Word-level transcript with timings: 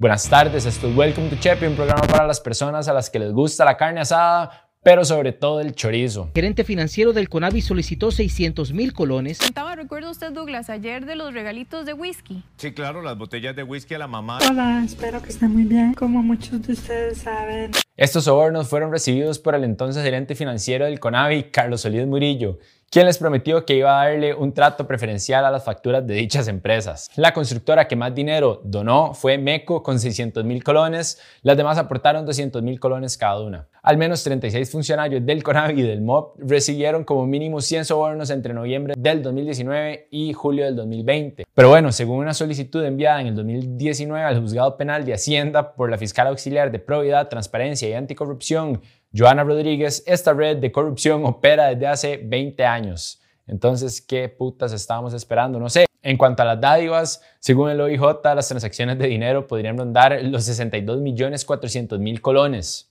Buenas 0.00 0.28
tardes, 0.30 0.64
esto 0.64 0.88
es 0.88 0.96
Welcome 0.96 1.28
to 1.28 1.34
Chepe, 1.40 1.66
un 1.66 1.74
programa 1.74 2.02
para 2.02 2.24
las 2.24 2.40
personas 2.40 2.86
a 2.86 2.92
las 2.92 3.10
que 3.10 3.18
les 3.18 3.32
gusta 3.32 3.64
la 3.64 3.76
carne 3.76 3.98
asada, 3.98 4.70
pero 4.80 5.04
sobre 5.04 5.32
todo 5.32 5.60
el 5.60 5.74
chorizo. 5.74 6.30
Gerente 6.36 6.62
financiero 6.62 7.12
del 7.12 7.28
Conavi 7.28 7.62
solicitó 7.62 8.12
600 8.12 8.72
mil 8.72 8.92
colones. 8.92 9.40
Contaba, 9.40 9.74
recuerda 9.74 10.08
usted, 10.08 10.30
Douglas, 10.30 10.70
ayer 10.70 11.04
de 11.04 11.16
los 11.16 11.34
regalitos 11.34 11.84
de 11.84 11.94
whisky. 11.94 12.44
Sí, 12.58 12.70
claro, 12.70 13.02
las 13.02 13.18
botellas 13.18 13.56
de 13.56 13.64
whisky 13.64 13.94
a 13.94 13.98
la 13.98 14.06
mamá. 14.06 14.38
Hola, 14.48 14.82
espero 14.84 15.20
que 15.20 15.30
estén 15.30 15.50
muy 15.50 15.64
bien. 15.64 15.94
Como 15.94 16.22
muchos 16.22 16.62
de 16.64 16.74
ustedes 16.74 17.18
saben, 17.18 17.72
Estos 17.96 18.22
sobornos 18.22 18.68
fueron 18.68 18.92
recibidos 18.92 19.40
por 19.40 19.56
el 19.56 19.64
entonces 19.64 20.04
gerente 20.04 20.36
financiero 20.36 20.84
del 20.84 21.00
Conavi, 21.00 21.50
Carlos 21.50 21.80
Solís 21.80 22.06
Murillo, 22.06 22.60
quien 22.90 23.06
les 23.06 23.18
prometió 23.18 23.66
que 23.66 23.76
iba 23.76 24.00
a 24.00 24.06
darle 24.06 24.34
un 24.34 24.52
trato 24.54 24.86
preferencial 24.86 25.44
a 25.44 25.50
las 25.50 25.64
facturas 25.64 26.06
de 26.06 26.14
dichas 26.14 26.48
empresas. 26.48 27.10
La 27.16 27.34
constructora 27.34 27.86
que 27.86 27.96
más 27.96 28.14
dinero 28.14 28.60
donó 28.64 29.12
fue 29.14 29.36
MECO 29.36 29.82
con 29.82 29.98
600 29.98 30.44
mil 30.44 30.64
colones, 30.64 31.20
las 31.42 31.56
demás 31.56 31.78
aportaron 31.78 32.24
200 32.24 32.62
mil 32.62 32.80
colones 32.80 33.18
cada 33.18 33.40
una. 33.40 33.68
Al 33.82 33.96
menos 33.96 34.22
36 34.24 34.70
funcionarios 34.70 35.24
del 35.24 35.42
CONAVI 35.42 35.80
y 35.80 35.82
del 35.82 36.02
MOB 36.02 36.34
recibieron 36.38 37.04
como 37.04 37.26
mínimo 37.26 37.60
100 37.60 37.84
sobornos 37.86 38.30
entre 38.30 38.52
noviembre 38.52 38.94
del 38.98 39.22
2019 39.22 40.08
y 40.10 40.32
julio 40.32 40.64
del 40.64 40.76
2020. 40.76 41.46
Pero 41.54 41.68
bueno, 41.68 41.92
según 41.92 42.18
una 42.18 42.34
solicitud 42.34 42.84
enviada 42.84 43.20
en 43.20 43.28
el 43.28 43.34
2019 43.36 44.24
al 44.24 44.40
Juzgado 44.40 44.76
Penal 44.76 45.04
de 45.04 45.14
Hacienda 45.14 45.74
por 45.74 45.90
la 45.90 45.98
Fiscal 45.98 46.26
Auxiliar 46.26 46.70
de 46.70 46.78
Probidad, 46.78 47.28
Transparencia 47.28 47.88
y 47.88 47.94
Anticorrupción, 47.94 48.82
Joana 49.14 49.42
Rodríguez, 49.42 50.02
esta 50.06 50.34
red 50.34 50.58
de 50.58 50.70
corrupción 50.70 51.24
opera 51.24 51.68
desde 51.68 51.86
hace 51.86 52.16
20 52.18 52.64
años. 52.64 53.20
Entonces, 53.46 54.02
¿qué 54.02 54.28
putas 54.28 54.72
estábamos 54.72 55.14
esperando? 55.14 55.58
No 55.58 55.70
sé. 55.70 55.86
En 56.02 56.16
cuanto 56.16 56.42
a 56.42 56.46
las 56.46 56.60
dádivas, 56.60 57.22
según 57.40 57.70
el 57.70 57.80
OIJ, 57.80 58.02
las 58.22 58.48
transacciones 58.48 58.98
de 58.98 59.06
dinero 59.08 59.46
podrían 59.46 59.78
rondar 59.78 60.22
los 60.22 60.44
62 60.44 61.00
millones 61.00 61.44
400 61.44 61.98
mil 61.98 62.20
colones. 62.20 62.87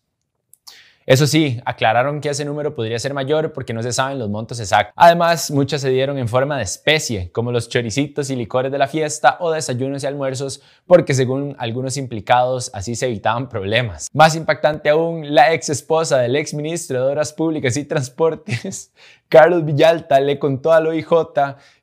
Eso 1.08 1.26
sí, 1.26 1.62
aclararon 1.64 2.20
que 2.20 2.28
ese 2.28 2.44
número 2.44 2.76
podría 2.76 3.00
ser 3.00 3.14
mayor 3.14 3.54
porque 3.54 3.74
no 3.74 3.82
se 3.82 3.94
saben 3.94 4.20
los 4.20 4.30
montos 4.30 4.60
exactos. 4.60 4.94
Además, 4.94 5.50
muchas 5.52 5.80
se 5.80 5.90
dieron 5.90 6.18
en 6.18 6.28
forma 6.28 6.58
de 6.58 6.64
especie, 6.64 7.32
como 7.32 7.54
los 7.54 7.70
choricitos 7.70 8.30
y 8.30 8.36
licores 8.36 8.74
de 8.74 8.78
la 8.78 8.90
fiesta 8.90 9.38
o 9.40 9.52
desayunos 9.52 10.04
y 10.04 10.08
almuerzos, 10.08 10.62
porque 10.86 11.14
según 11.14 11.56
algunos 11.60 11.96
implicados 11.96 12.70
así 12.74 12.94
se 12.98 13.06
evitaban 13.06 13.48
problemas. 13.48 14.10
Más 14.12 14.36
impactante 14.36 14.90
aún, 14.90 15.34
la 15.34 15.54
ex 15.54 15.70
esposa 15.70 16.18
del 16.18 16.36
ex 16.36 16.54
ministro 16.54 17.02
de 17.02 17.10
Obras 17.10 17.32
Públicas 17.32 17.78
y 17.78 17.86
Transportes, 17.86 18.92
Carlos 19.30 19.64
Villalta, 19.64 20.20
le 20.20 20.38
contó 20.40 20.74
al 20.74 20.88
OIJ 20.88 21.08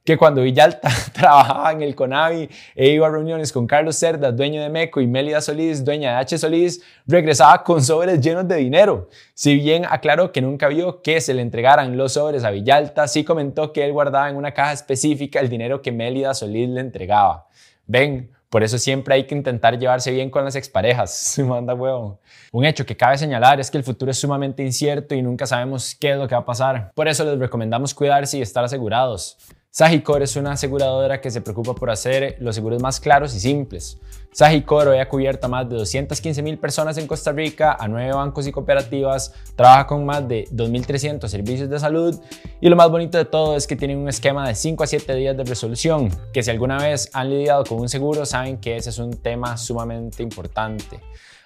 que 0.05 0.19
cuando 0.19 0.43
Villalta 0.43 0.89
trabajaba 1.13 1.73
en 1.73 1.83
el 1.83 1.95
CONAVI 1.95 2.49
e 2.75 2.89
iba 2.91 3.07
a 3.07 3.11
reuniones 3.11 3.53
con 3.53 3.67
Carlos 3.67 3.97
Cerdas, 3.97 4.37
dueño 4.37 4.63
de 4.63 4.69
MECO, 4.69 5.01
y 5.01 5.07
Mélida 5.07 5.41
Solís, 5.41 5.85
dueña 5.85 6.11
de 6.13 6.17
H. 6.19 6.39
Solís, 6.39 6.83
regresaba 7.07 7.65
con 7.65 7.83
sobres 7.83 8.21
llenos 8.21 8.47
de 8.47 8.57
dinero. 8.57 9.09
Si 9.33 9.57
bien 9.57 9.87
aclaró 9.89 10.31
que 10.31 10.43
nunca 10.43 10.69
vio 10.69 11.01
que 11.01 11.21
se 11.23 11.33
le 11.33 11.41
entregaran 11.41 11.97
los 11.97 12.13
sobres 12.13 12.45
a 12.45 12.51
Villalta, 12.51 13.09
sí 13.09 13.25
comentó 13.25 13.73
que 13.73 13.85
él 13.85 13.93
guardaba 13.93 14.29
en 14.29 14.37
una 14.37 14.53
caja 14.53 14.75
específica 14.75 15.41
el 15.41 15.49
dinero 15.49 15.81
que 15.81 15.91
Mélida 15.91 16.35
Solís 16.35 16.69
le 16.69 16.81
entregaba. 16.81 17.49
Ven, 17.87 18.31
por 18.51 18.63
eso 18.63 18.79
siempre 18.79 19.15
hay 19.15 19.27
que 19.27 19.35
intentar 19.35 19.79
llevarse 19.79 20.11
bien 20.11 20.29
con 20.31 20.45
las 20.45 20.55
exparejas. 20.55 21.11
Se 21.17 21.43
manda 21.43 21.75
huevo. 21.75 22.21
Un 22.53 22.67
hecho 22.67 22.85
que 22.85 22.95
cabe 22.95 23.17
señalar 23.17 23.59
es 23.59 23.71
que 23.71 23.79
el 23.79 23.85
futuro 23.85 24.11
es 24.11 24.19
sumamente 24.19 24.63
incierto 24.63 25.15
y 25.15 25.23
nunca 25.23 25.47
sabemos 25.47 25.97
qué 25.99 26.11
es 26.11 26.19
lo 26.19 26.29
que 26.29 26.35
va 26.35 26.43
a 26.43 26.45
pasar. 26.45 26.93
Por 26.95 27.09
eso 27.09 27.25
les 27.25 27.39
recomendamos 27.39 27.95
cuidarse 27.95 28.37
y 28.37 28.43
estar 28.43 28.63
asegurados. 28.63 29.39
Sagicor 29.77 30.23
es 30.23 30.37
una 30.37 30.53
aseguradora 30.53 31.21
que 31.21 31.33
se 31.33 31.41
preocupa 31.41 31.75
por 31.75 31.91
hacer 31.91 32.37
los 32.39 32.55
seguros 32.55 32.81
más 32.81 33.01
claros 33.01 33.35
y 33.35 33.41
simples. 33.41 33.99
Sagicor 34.31 34.87
hoy 34.87 34.99
ha 34.99 35.09
cubierto 35.09 35.47
a 35.47 35.51
más 35.51 35.69
de 35.69 35.75
215 35.75 36.43
mil 36.43 36.59
personas 36.59 36.97
en 36.97 37.09
Costa 37.09 37.33
Rica, 37.33 37.77
a 37.81 37.89
nueve 37.89 38.13
bancos 38.13 38.47
y 38.47 38.53
cooperativas, 38.53 39.35
trabaja 39.57 39.89
con 39.89 40.07
más 40.07 40.29
de 40.29 40.45
2.300 40.53 41.27
servicios 41.27 41.69
de 41.69 41.81
salud 41.81 42.17
y 42.61 42.69
lo 42.69 42.77
más 42.77 42.89
bonito 42.89 43.19
de 43.19 43.25
todo 43.25 43.57
es 43.57 43.67
que 43.67 43.75
tienen 43.75 43.99
un 43.99 44.09
esquema 44.09 44.47
de 44.47 44.55
5 44.55 44.85
a 44.85 44.87
7 44.87 45.13
días 45.17 45.37
de 45.37 45.43
resolución, 45.43 46.09
que 46.33 46.45
si 46.45 46.53
alguna 46.53 46.79
vez 46.79 47.11
han 47.13 47.31
lidiado 47.31 47.65
con 47.65 47.81
un 47.81 47.89
seguro 47.89 48.25
saben 48.27 48.59
que 48.59 48.77
ese 48.77 48.91
es 48.91 48.99
un 48.99 49.17
tema 49.17 49.57
sumamente 49.57 50.23
importante. 50.23 51.01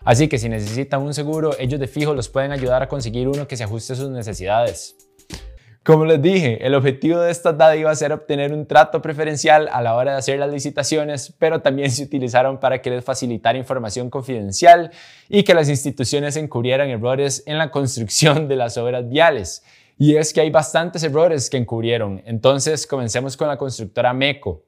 Así 0.04 0.28
que 0.28 0.36
si 0.36 0.50
necesitan 0.50 1.00
un 1.00 1.14
seguro, 1.14 1.52
ellos 1.58 1.80
de 1.80 1.88
fijo 1.88 2.12
los 2.12 2.28
pueden 2.28 2.52
ayudar 2.52 2.82
a 2.82 2.88
conseguir 2.88 3.26
uno 3.26 3.48
que 3.48 3.56
se 3.56 3.64
ajuste 3.64 3.94
a 3.94 3.96
sus 3.96 4.10
necesidades. 4.10 5.07
Como 5.84 6.04
les 6.04 6.20
dije, 6.20 6.66
el 6.66 6.74
objetivo 6.74 7.18
de 7.18 7.30
estas 7.30 7.56
dádivas 7.56 8.02
era 8.02 8.16
obtener 8.16 8.52
un 8.52 8.66
trato 8.66 9.00
preferencial 9.00 9.68
a 9.72 9.80
la 9.80 9.94
hora 9.94 10.12
de 10.12 10.18
hacer 10.18 10.38
las 10.38 10.52
licitaciones, 10.52 11.34
pero 11.38 11.62
también 11.62 11.90
se 11.90 12.02
utilizaron 12.02 12.60
para 12.60 12.82
que 12.82 12.90
les 12.90 13.04
facilitara 13.04 13.56
información 13.56 14.10
confidencial 14.10 14.90
y 15.30 15.44
que 15.44 15.54
las 15.54 15.70
instituciones 15.70 16.36
encubrieran 16.36 16.90
errores 16.90 17.42
en 17.46 17.56
la 17.56 17.70
construcción 17.70 18.48
de 18.48 18.56
las 18.56 18.76
obras 18.76 19.08
viales. 19.08 19.64
Y 19.96 20.16
es 20.16 20.32
que 20.32 20.42
hay 20.42 20.50
bastantes 20.50 21.02
errores 21.02 21.48
que 21.48 21.56
encubrieron. 21.56 22.22
Entonces, 22.26 22.86
comencemos 22.86 23.36
con 23.36 23.48
la 23.48 23.56
constructora 23.56 24.12
MECO. 24.12 24.67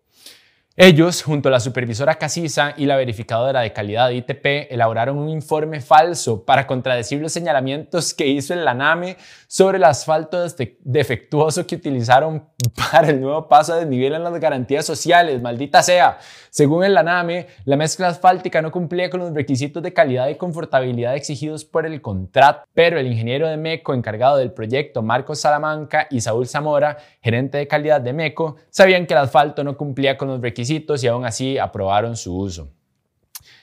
Ellos, 0.82 1.22
junto 1.22 1.50
a 1.50 1.52
la 1.52 1.60
supervisora 1.60 2.14
Casisa 2.14 2.72
y 2.74 2.86
la 2.86 2.96
verificadora 2.96 3.60
de 3.60 3.70
calidad 3.70 4.08
de 4.08 4.14
ITP, 4.14 4.72
elaboraron 4.72 5.18
un 5.18 5.28
informe 5.28 5.82
falso 5.82 6.42
para 6.42 6.66
contradecir 6.66 7.20
los 7.20 7.32
señalamientos 7.32 8.14
que 8.14 8.26
hizo 8.26 8.54
el 8.54 8.66
ANAME 8.66 9.18
sobre 9.46 9.76
el 9.76 9.84
asfalto 9.84 10.42
defectuoso 10.80 11.66
que 11.66 11.74
utilizaron 11.74 12.48
para 12.92 13.10
el 13.10 13.20
nuevo 13.20 13.48
paso 13.48 13.74
de 13.74 13.80
desnivel 13.80 14.14
en 14.14 14.24
las 14.24 14.38
garantías 14.38 14.84
sociales, 14.84 15.40
maldita 15.40 15.82
sea. 15.82 16.18
Según 16.50 16.84
el 16.84 16.96
ANAME, 16.96 17.46
la 17.64 17.76
mezcla 17.76 18.08
asfáltica 18.08 18.60
no 18.60 18.70
cumplía 18.70 19.08
con 19.08 19.20
los 19.20 19.32
requisitos 19.32 19.82
de 19.82 19.92
calidad 19.92 20.28
y 20.28 20.34
confortabilidad 20.34 21.14
exigidos 21.14 21.64
por 21.64 21.86
el 21.86 22.00
contrato, 22.02 22.64
pero 22.74 22.98
el 22.98 23.06
ingeniero 23.06 23.48
de 23.48 23.56
MECO 23.56 23.94
encargado 23.94 24.36
del 24.36 24.52
proyecto, 24.52 25.02
Marcos 25.02 25.40
Salamanca 25.40 26.06
y 26.10 26.20
Saúl 26.20 26.46
Zamora, 26.46 26.98
gerente 27.22 27.58
de 27.58 27.68
calidad 27.68 28.00
de 28.00 28.12
MECO, 28.12 28.56
sabían 28.70 29.06
que 29.06 29.14
el 29.14 29.20
asfalto 29.20 29.64
no 29.64 29.76
cumplía 29.76 30.18
con 30.18 30.28
los 30.28 30.40
requisitos 30.40 31.02
y 31.04 31.08
aún 31.08 31.24
así 31.24 31.58
aprobaron 31.58 32.16
su 32.16 32.36
uso. 32.36 32.79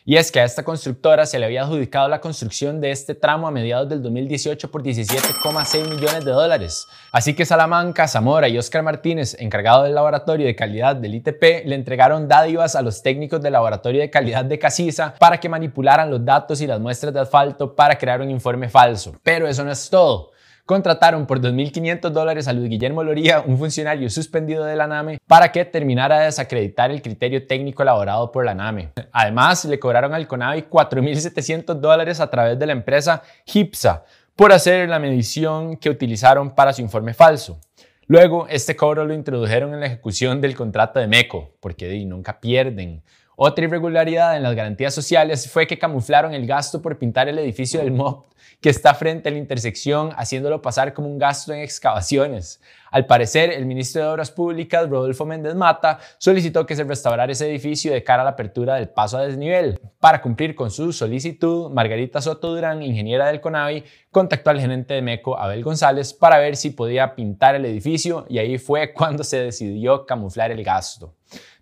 Y 0.10 0.16
es 0.16 0.32
que 0.32 0.40
a 0.40 0.46
esta 0.46 0.64
constructora 0.64 1.26
se 1.26 1.38
le 1.38 1.46
había 1.46 1.64
adjudicado 1.64 2.08
la 2.08 2.22
construcción 2.22 2.80
de 2.80 2.92
este 2.92 3.14
tramo 3.14 3.46
a 3.46 3.52
mediados 3.52 3.90
del 3.90 4.02
2018 4.02 4.72
por 4.72 4.82
17,6 4.82 5.90
millones 5.90 6.24
de 6.24 6.32
dólares. 6.32 6.88
Así 7.12 7.34
que 7.34 7.46
Salamanca, 7.46 8.08
Zamora 8.08 8.48
y 8.48 8.58
Oscar 8.58 8.84
Martínez, 8.84 9.36
encargado 9.38 9.84
del 9.84 9.96
laboratorio 9.96 10.46
de 10.46 10.56
calidad 10.56 10.96
del 10.96 11.16
ITP, 11.16 11.66
le 11.66 11.76
entregaron 11.76 12.30
dádivas 12.30 12.78
a 12.78 12.82
los 12.82 13.04
técnicos 13.04 13.42
del 13.42 13.52
laboratorio 13.52 14.00
de 14.00 14.10
calidad 14.10 14.46
de 14.46 14.58
Casisa 14.58 15.14
para 15.20 15.42
que 15.42 15.50
manipularan 15.50 16.10
los 16.10 16.24
datos 16.24 16.62
y 16.62 16.68
las 16.68 16.80
muestras 16.80 17.14
de 17.14 17.20
asfalto 17.20 17.76
para 17.76 17.98
crear 17.98 18.22
un 18.22 18.32
informe 18.32 18.70
falso. 18.70 19.14
Pero 19.24 19.46
eso 19.46 19.66
no 19.66 19.74
es 19.74 19.90
todo 19.90 20.32
contrataron 20.68 21.26
por 21.26 21.40
2.500 21.40 22.10
dólares 22.10 22.48
a 22.48 22.54
Luis 22.54 22.70
Guillermo 22.70 23.02
Loría, 23.02 23.40
un 23.40 23.58
funcionario 23.58 24.10
suspendido 24.10 24.66
de 24.66 24.76
la 24.76 24.86
NAME, 24.86 25.18
para 25.26 25.52
que 25.52 25.64
terminara 25.64 26.20
de 26.20 26.26
desacreditar 26.26 26.92
el 26.92 27.02
criterio 27.02 27.48
técnico 27.48 27.84
elaborado 27.84 28.32
por 28.34 28.46
la 28.46 28.54
NAME. 28.54 28.90
Además, 29.14 29.64
le 29.64 29.80
cobraron 29.80 30.14
al 30.14 30.28
CONAVI 30.28 30.64
4.700 30.64 31.74
dólares 31.76 32.20
a 32.20 32.30
través 32.30 32.60
de 32.60 32.66
la 32.66 32.74
empresa 32.74 33.24
HIPSA 33.46 34.04
por 34.36 34.52
hacer 34.52 34.90
la 34.90 35.00
medición 35.00 35.78
que 35.78 35.90
utilizaron 35.90 36.54
para 36.54 36.74
su 36.74 36.82
informe 36.82 37.14
falso. 37.14 37.60
Luego, 38.06 38.46
este 38.50 38.76
cobro 38.76 39.06
lo 39.06 39.14
introdujeron 39.14 39.74
en 39.74 39.80
la 39.80 39.86
ejecución 39.88 40.42
del 40.42 40.54
contrato 40.54 41.00
de 41.00 41.08
MECO, 41.08 41.54
porque 41.62 42.06
nunca 42.06 42.42
pierden. 42.42 43.04
Otra 43.40 43.66
irregularidad 43.66 44.36
en 44.36 44.42
las 44.42 44.56
garantías 44.56 44.96
sociales 44.96 45.48
fue 45.48 45.68
que 45.68 45.78
camuflaron 45.78 46.34
el 46.34 46.48
gasto 46.48 46.82
por 46.82 46.98
pintar 46.98 47.30
el 47.30 47.38
edificio 47.38 47.80
del 47.80 47.92
MOB 47.92 48.24
que 48.62 48.70
está 48.70 48.96
frente 48.96 49.30
a 49.30 49.32
la 49.32 49.38
intersección, 49.38 50.10
haciéndolo 50.18 50.60
pasar 50.60 50.92
como 50.92 51.08
un 51.08 51.20
gasto 51.20 51.54
en 51.54 51.60
excavaciones. 51.60 52.60
Al 52.90 53.06
parecer, 53.06 53.52
el 53.52 53.68
ministro 53.68 54.02
de 54.02 54.08
Obras 54.08 54.32
Públicas, 54.32 54.90
Rodolfo 54.90 55.26
Méndez 55.26 55.54
Mata, 55.54 56.00
solicitó 56.18 56.66
que 56.66 56.76
se 56.76 56.84
restaurara 56.84 57.32
ese 57.32 57.48
edificio 57.48 57.94
de 57.94 58.04
cara 58.04 58.24
a 58.24 58.26
la 58.26 58.32
apertura 58.32 58.76
del 58.76 58.90
paso 58.90 59.18
a 59.18 59.28
desnivel. 59.28 59.80
Para 60.00 60.22
cumplir 60.22 60.56
con 60.56 60.72
su 60.72 60.92
solicitud, 60.92 61.70
Margarita 61.70 62.22
Soto 62.22 62.56
Durán, 62.56 62.82
ingeniera 62.82 63.28
del 63.28 63.42
CONAVI, 63.42 63.84
contactó 64.10 64.50
al 64.50 64.60
gerente 64.60 64.96
de 64.96 65.04
MECO, 65.04 65.38
Abel 65.38 65.64
González, 65.64 66.14
para 66.14 66.40
ver 66.40 66.56
si 66.56 66.72
podía 66.72 67.14
pintar 67.14 67.54
el 67.54 67.66
edificio 67.66 68.26
y 68.30 68.40
ahí 68.40 68.58
fue 68.58 68.94
cuando 68.94 69.24
se 69.24 69.40
decidió 69.40 70.08
camuflar 70.08 70.50
el 70.50 70.64
gasto. 70.64 71.14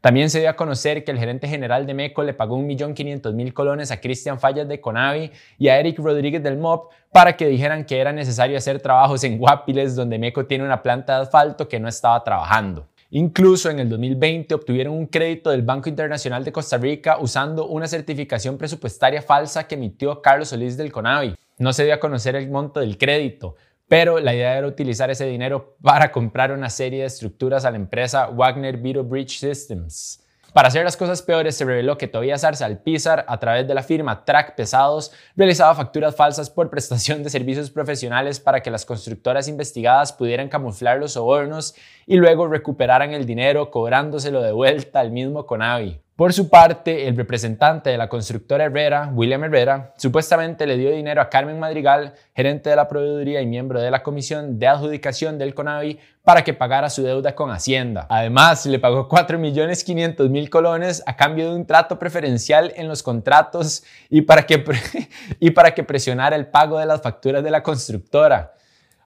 También 0.05 0.29
se 0.29 0.39
dio 0.39 0.51
a 0.51 0.55
conocer 0.55 1.03
que 1.03 1.09
el 1.09 1.17
gerente 1.17 1.47
general 1.47 1.87
de 1.87 1.95
MECO 1.95 2.21
le 2.21 2.35
pagó 2.35 2.59
1.500.000 2.59 3.53
colones 3.53 3.89
a 3.89 3.99
Cristian 3.99 4.39
Fallas 4.39 4.67
de 4.67 4.79
Conavi 4.79 5.31
y 5.57 5.67
a 5.67 5.79
Eric 5.79 5.97
Rodríguez 5.97 6.43
del 6.43 6.59
MOP 6.59 6.91
para 7.11 7.35
que 7.35 7.47
dijeran 7.47 7.85
que 7.85 7.99
era 7.99 8.13
necesario 8.13 8.55
hacer 8.55 8.79
trabajos 8.79 9.23
en 9.23 9.39
Guapiles, 9.39 9.95
donde 9.95 10.19
MECO 10.19 10.45
tiene 10.45 10.63
una 10.63 10.83
planta 10.83 11.15
de 11.15 11.23
asfalto 11.23 11.67
que 11.67 11.79
no 11.79 11.87
estaba 11.87 12.23
trabajando. 12.23 12.85
Incluso 13.09 13.71
en 13.71 13.79
el 13.79 13.89
2020 13.89 14.53
obtuvieron 14.53 14.93
un 14.93 15.07
crédito 15.07 15.49
del 15.49 15.63
Banco 15.63 15.89
Internacional 15.89 16.43
de 16.43 16.51
Costa 16.51 16.77
Rica 16.77 17.17
usando 17.19 17.65
una 17.65 17.87
certificación 17.87 18.59
presupuestaria 18.59 19.23
falsa 19.23 19.67
que 19.67 19.73
emitió 19.73 20.21
Carlos 20.21 20.49
Solís 20.49 20.77
del 20.77 20.91
Conavi. 20.91 21.33
No 21.57 21.73
se 21.73 21.83
dio 21.83 21.95
a 21.95 21.99
conocer 21.99 22.35
el 22.35 22.51
monto 22.51 22.79
del 22.79 22.99
crédito, 22.99 23.55
pero 23.87 24.19
la 24.19 24.33
idea 24.33 24.57
era 24.57 24.67
utilizar 24.67 25.09
ese 25.09 25.25
dinero 25.25 25.77
para 25.81 26.11
comprar 26.11 26.51
una 26.51 26.69
serie 26.69 27.01
de 27.01 27.05
estructuras 27.05 27.65
a 27.65 27.71
la 27.71 27.77
empresa 27.77 28.27
Wagner 28.27 28.77
Beetle 28.77 29.03
Bridge 29.03 29.39
Systems. 29.39 30.21
Para 30.55 30.69
hacer 30.69 30.85
las 30.85 30.95
cosas 30.95 31.21
peores, 31.21 31.57
se 31.57 31.65
reveló 31.65 31.97
que 31.97 32.07
Tobias 32.07 32.45
Arce 32.45 32.63
Alpizar, 32.63 33.25
a 33.27 33.39
través 33.41 33.67
de 33.67 33.73
la 33.73 33.83
firma 33.83 34.23
Track 34.23 34.55
Pesados, 34.55 35.11
realizaba 35.35 35.75
facturas 35.75 36.15
falsas 36.15 36.49
por 36.49 36.69
prestación 36.69 37.23
de 37.23 37.29
servicios 37.29 37.69
profesionales 37.69 38.39
para 38.39 38.61
que 38.61 38.71
las 38.71 38.85
constructoras 38.85 39.49
investigadas 39.49 40.13
pudieran 40.13 40.47
camuflar 40.47 40.97
los 40.97 41.11
sobornos 41.11 41.75
y 42.05 42.15
luego 42.15 42.47
recuperaran 42.47 43.11
el 43.11 43.25
dinero 43.25 43.69
cobrándoselo 43.69 44.41
de 44.41 44.53
vuelta 44.53 45.01
al 45.01 45.11
mismo 45.11 45.45
Conavi. 45.45 46.04
Por 46.15 46.31
su 46.31 46.47
parte, 46.47 47.09
el 47.09 47.17
representante 47.17 47.89
de 47.89 47.97
la 47.97 48.07
constructora 48.07 48.63
Herrera, 48.63 49.11
William 49.13 49.43
Herrera, 49.43 49.93
supuestamente 49.97 50.65
le 50.65 50.77
dio 50.77 50.89
dinero 50.89 51.19
a 51.21 51.29
Carmen 51.29 51.59
Madrigal, 51.59 52.13
gerente 52.33 52.69
de 52.69 52.77
la 52.77 52.87
proveeduría 52.87 53.41
y 53.41 53.45
miembro 53.45 53.81
de 53.81 53.91
la 53.91 54.01
comisión 54.01 54.57
de 54.57 54.65
adjudicación 54.65 55.37
del 55.37 55.53
CONAVI, 55.53 55.99
para 56.23 56.45
que 56.45 56.53
pagara 56.53 56.89
su 56.89 57.03
deuda 57.03 57.35
con 57.35 57.51
Hacienda. 57.51 58.07
Además, 58.09 58.65
le 58.65 58.79
pagó 58.79 59.09
4.500.000 59.09 60.49
colones 60.49 61.03
a 61.05 61.17
cambio 61.17 61.49
de 61.49 61.55
un 61.57 61.65
trato 61.65 61.99
preferencial 61.99 62.71
en 62.77 62.87
los 62.87 63.03
contratos 63.03 63.83
y 64.09 64.21
para, 64.21 64.45
que, 64.45 64.63
y 65.41 65.51
para 65.51 65.73
que 65.75 65.83
presionara 65.83 66.37
el 66.37 66.47
pago 66.47 66.79
de 66.79 66.85
las 66.85 67.01
facturas 67.01 67.43
de 67.43 67.51
la 67.51 67.61
constructora. 67.61 68.54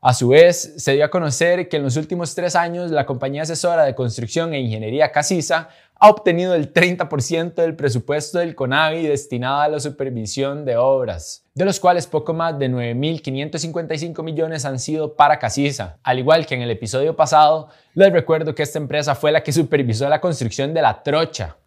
A 0.01 0.13
su 0.13 0.29
vez, 0.29 0.75
se 0.77 0.93
dio 0.93 1.03
a 1.03 1.09
conocer 1.09 1.67
que 1.67 1.75
en 1.75 1.83
los 1.83 1.97
últimos 1.97 2.33
tres 2.33 2.55
años 2.55 2.89
la 2.89 3.05
compañía 3.05 3.41
asesora 3.41 3.83
de 3.83 3.95
construcción 3.95 4.53
e 4.53 4.59
ingeniería 4.61 5.11
Casisa 5.11 5.67
ha 5.95 6.09
obtenido 6.09 6.55
el 6.55 6.71
30% 6.71 7.55
del 7.55 7.75
presupuesto 7.75 8.39
del 8.39 8.55
CONAVI 8.55 9.05
destinado 9.05 9.59
a 9.59 9.67
la 9.67 9.81
supervisión 9.81 10.63
de 10.63 10.77
obras, 10.77 11.43
de 11.53 11.65
los 11.65 11.81
cuales 11.81 12.07
poco 12.07 12.33
más 12.33 12.57
de 12.57 12.69
9.555 12.69 14.23
millones 14.23 14.63
han 14.63 14.79
sido 14.79 15.17
para 15.17 15.37
Casisa. 15.37 15.97
Al 16.01 16.19
igual 16.19 16.45
que 16.45 16.55
en 16.55 16.61
el 16.61 16.71
episodio 16.71 17.17
pasado, 17.17 17.67
les 17.93 18.13
recuerdo 18.13 18.55
que 18.55 18.63
esta 18.63 18.79
empresa 18.79 19.15
fue 19.15 19.33
la 19.33 19.43
que 19.43 19.51
supervisó 19.51 20.07
la 20.07 20.21
construcción 20.21 20.73
de 20.73 20.81
la 20.81 21.03
trocha, 21.03 21.57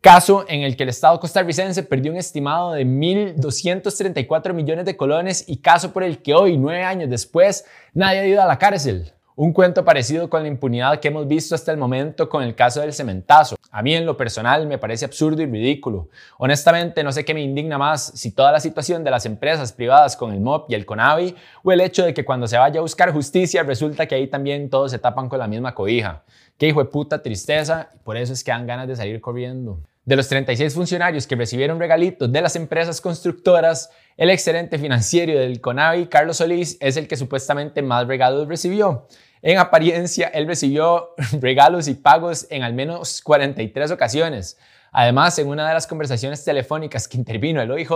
caso 0.00 0.46
en 0.48 0.62
el 0.62 0.76
que 0.76 0.84
el 0.84 0.88
Estado 0.88 1.20
costarricense 1.20 1.82
perdió 1.82 2.12
un 2.12 2.18
estimado 2.18 2.72
de 2.72 2.86
1.234 2.86 4.54
millones 4.54 4.84
de 4.86 4.96
colones 4.96 5.44
y 5.46 5.58
caso 5.58 5.92
por 5.92 6.02
el 6.02 6.22
que 6.22 6.34
hoy, 6.34 6.56
nueve 6.56 6.84
años 6.84 7.10
después, 7.10 7.66
nadie 7.92 8.20
ha 8.20 8.26
ido 8.26 8.42
a 8.42 8.46
la 8.46 8.58
cárcel. 8.58 9.12
Un 9.36 9.52
cuento 9.52 9.84
parecido 9.84 10.28
con 10.28 10.42
la 10.42 10.48
impunidad 10.48 11.00
que 11.00 11.08
hemos 11.08 11.26
visto 11.26 11.54
hasta 11.54 11.72
el 11.72 11.78
momento 11.78 12.28
con 12.28 12.42
el 12.42 12.54
caso 12.54 12.80
del 12.80 12.92
cementazo. 12.92 13.56
A 13.70 13.82
mí 13.82 13.94
en 13.94 14.04
lo 14.04 14.16
personal 14.16 14.66
me 14.66 14.76
parece 14.76 15.04
absurdo 15.04 15.40
y 15.40 15.46
ridículo. 15.46 16.08
Honestamente 16.36 17.02
no 17.02 17.12
sé 17.12 17.24
qué 17.24 17.32
me 17.32 17.40
indigna 17.40 17.78
más 17.78 18.12
si 18.14 18.32
toda 18.32 18.52
la 18.52 18.60
situación 18.60 19.02
de 19.02 19.10
las 19.10 19.24
empresas 19.24 19.72
privadas 19.72 20.16
con 20.16 20.32
el 20.32 20.40
MOP 20.40 20.70
y 20.70 20.74
el 20.74 20.84
CONAVI 20.84 21.34
o 21.62 21.72
el 21.72 21.80
hecho 21.80 22.04
de 22.04 22.12
que 22.12 22.24
cuando 22.24 22.48
se 22.48 22.58
vaya 22.58 22.80
a 22.80 22.82
buscar 22.82 23.12
justicia 23.12 23.62
resulta 23.62 24.06
que 24.06 24.14
ahí 24.14 24.26
también 24.26 24.68
todos 24.68 24.90
se 24.90 24.98
tapan 24.98 25.28
con 25.28 25.38
la 25.38 25.48
misma 25.48 25.74
cobija. 25.74 26.22
Qué 26.58 26.68
hijo 26.68 26.82
de 26.82 26.90
puta 26.90 27.22
tristeza 27.22 27.88
y 27.94 27.98
por 28.00 28.18
eso 28.18 28.34
es 28.34 28.44
que 28.44 28.50
dan 28.50 28.66
ganas 28.66 28.88
de 28.88 28.96
salir 28.96 29.22
corriendo. 29.22 29.80
De 30.10 30.16
los 30.16 30.26
36 30.26 30.74
funcionarios 30.74 31.24
que 31.24 31.36
recibieron 31.36 31.78
regalitos 31.78 32.32
de 32.32 32.42
las 32.42 32.56
empresas 32.56 33.00
constructoras, 33.00 33.90
el 34.16 34.30
excelente 34.30 34.76
financiero 34.76 35.38
del 35.38 35.60
CONAVI, 35.60 36.08
Carlos 36.08 36.38
Solís, 36.38 36.76
es 36.80 36.96
el 36.96 37.06
que 37.06 37.14
supuestamente 37.14 37.80
más 37.80 38.08
regalos 38.08 38.48
recibió. 38.48 39.06
En 39.40 39.58
apariencia, 39.58 40.26
él 40.26 40.48
recibió 40.48 41.10
regalos 41.40 41.86
y 41.86 41.94
pagos 41.94 42.48
en 42.50 42.64
al 42.64 42.74
menos 42.74 43.22
43 43.22 43.92
ocasiones. 43.92 44.58
Además, 44.90 45.38
en 45.38 45.46
una 45.46 45.68
de 45.68 45.74
las 45.74 45.86
conversaciones 45.86 46.42
telefónicas 46.42 47.06
que 47.06 47.16
intervino 47.16 47.62
el 47.62 47.70
OIJ, 47.70 47.90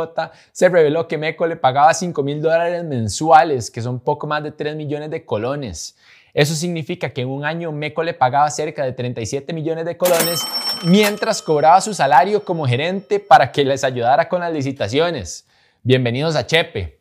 se 0.52 0.68
reveló 0.68 1.08
que 1.08 1.18
Meco 1.18 1.48
le 1.48 1.56
pagaba 1.56 1.92
5 1.92 2.22
mil 2.22 2.40
dólares 2.40 2.84
mensuales, 2.84 3.72
que 3.72 3.82
son 3.82 3.98
poco 3.98 4.28
más 4.28 4.44
de 4.44 4.52
3 4.52 4.76
millones 4.76 5.10
de 5.10 5.24
colones. 5.24 5.96
Eso 6.34 6.56
significa 6.56 7.10
que 7.10 7.20
en 7.20 7.28
un 7.28 7.44
año 7.44 7.70
Meco 7.70 8.02
le 8.02 8.12
pagaba 8.12 8.50
cerca 8.50 8.84
de 8.84 8.92
37 8.92 9.52
millones 9.52 9.84
de 9.84 9.96
colones 9.96 10.44
mientras 10.84 11.40
cobraba 11.40 11.80
su 11.80 11.94
salario 11.94 12.44
como 12.44 12.66
gerente 12.66 13.20
para 13.20 13.52
que 13.52 13.64
les 13.64 13.84
ayudara 13.84 14.28
con 14.28 14.40
las 14.40 14.52
licitaciones. 14.52 15.46
Bienvenidos 15.84 16.34
a 16.34 16.44
Chepe. 16.44 16.98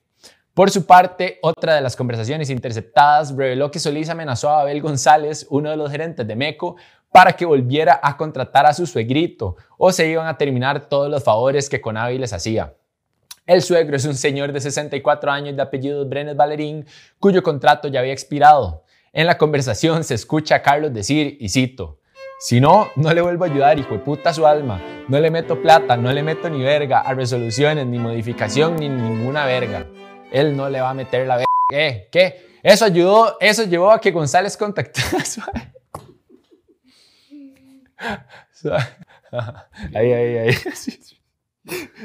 Por 0.54 0.70
su 0.70 0.86
parte, 0.86 1.40
otra 1.42 1.74
de 1.74 1.82
las 1.82 1.96
conversaciones 1.96 2.52
interceptadas 2.52 3.36
reveló 3.36 3.72
que 3.72 3.80
Solís 3.80 4.08
amenazó 4.10 4.50
a 4.50 4.62
Abel 4.62 4.84
González, 4.84 5.48
uno 5.50 5.72
de 5.72 5.78
los 5.78 5.90
gerentes 5.90 6.28
de 6.28 6.36
MECO, 6.36 6.76
para 7.12 7.34
que 7.34 7.48
volviera 7.48 8.00
a 8.04 8.16
contratar 8.16 8.68
a 8.68 8.74
su 8.76 8.86
suegrito 8.86 9.56
o 9.80 9.92
se 9.92 10.08
iban 10.10 10.28
a 10.28 10.38
terminar 10.38 10.90
todos 10.90 11.10
los 11.10 11.24
favores 11.24 11.70
que 11.70 11.82
Conavi 11.82 12.20
les 12.20 12.34
hacía. 12.34 12.76
El 13.48 13.64
suegro 13.64 13.96
es 13.96 14.06
un 14.06 14.14
señor 14.14 14.52
de 14.52 14.62
64 14.62 15.32
años 15.32 15.56
de 15.56 15.64
apellido 15.64 16.08
Brenes 16.08 16.38
Valerín, 16.38 16.86
cuyo 17.20 17.42
contrato 17.42 17.88
ya 17.88 18.00
había 18.00 18.14
expirado. 18.14 18.84
En 19.14 19.28
la 19.28 19.38
conversación 19.38 20.04
se 20.04 20.16
escucha 20.16 20.56
a 20.56 20.62
Carlos 20.62 20.94
decir, 20.94 21.38
y 21.40 21.48
cito, 21.50 22.00
si 22.40 22.60
no, 22.60 22.90
no 22.98 23.14
le 23.14 23.22
vuelvo 23.22 23.46
a 23.46 23.48
ayudar, 23.48 23.80
hijo 23.80 23.94
de 23.94 24.00
puta 24.00 24.34
su 24.34 24.46
alma. 24.46 24.82
No 25.08 25.20
le 25.20 25.32
meto 25.32 25.62
plata, 25.62 25.96
no 25.96 26.12
le 26.12 26.24
meto 26.24 26.50
ni 26.50 26.62
verga 26.62 27.00
a 27.00 27.14
resoluciones, 27.14 27.86
ni 27.86 28.00
modificación, 28.00 28.76
ni 28.76 28.90
ninguna 28.90 29.46
verga 29.46 29.86
él 30.34 30.58
no 30.58 30.68
le 30.68 30.82
va 30.82 30.90
a 30.90 30.94
meter 30.94 31.28
la 31.28 31.36
verga. 31.36 31.48
¿Qué? 31.70 32.10
¿Qué? 32.12 32.58
Eso 32.64 32.86
ayudó, 32.86 33.38
eso 33.40 33.64
llevó 33.64 33.92
a 33.92 34.02
que 34.02 34.12
González 34.12 34.58
contactara 34.58 35.24
Ahí, 39.96 40.12
ahí, 40.12 40.38
ahí. 40.38 40.54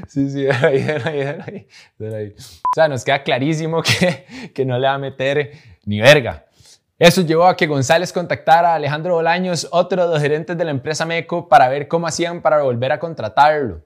Sí, 0.07 0.31
sí, 0.31 0.47
ahí, 0.47 0.87
ahí, 1.05 1.21
ahí, 1.21 1.67
ahí. 2.15 2.35
O 2.39 2.75
sea, 2.75 2.87
nos 2.87 3.05
queda 3.05 3.25
clarísimo 3.25 3.83
que, 3.83 4.51
que 4.55 4.65
no 4.65 4.79
le 4.79 4.87
va 4.87 4.95
a 4.95 4.99
meter 4.99 5.51
ni 5.85 6.01
verga. 6.01 6.47
Eso 6.99 7.23
llevó 7.23 7.47
a 7.47 7.57
que 7.57 7.69
González 7.69 8.13
contactara 8.13 8.73
a 8.73 8.75
Alejandro 8.75 9.15
Bolaños, 9.15 9.69
otro 9.71 10.05
de 10.05 10.13
los 10.13 10.21
gerentes 10.21 10.59
de 10.59 10.65
la 10.65 10.73
empresa 10.73 11.07
MECO, 11.07 11.49
para 11.49 11.69
ver 11.69 11.87
cómo 11.87 12.09
hacían 12.09 12.43
para 12.43 12.61
volver 12.63 12.91
a 12.91 12.99
contratarlo. 12.99 13.85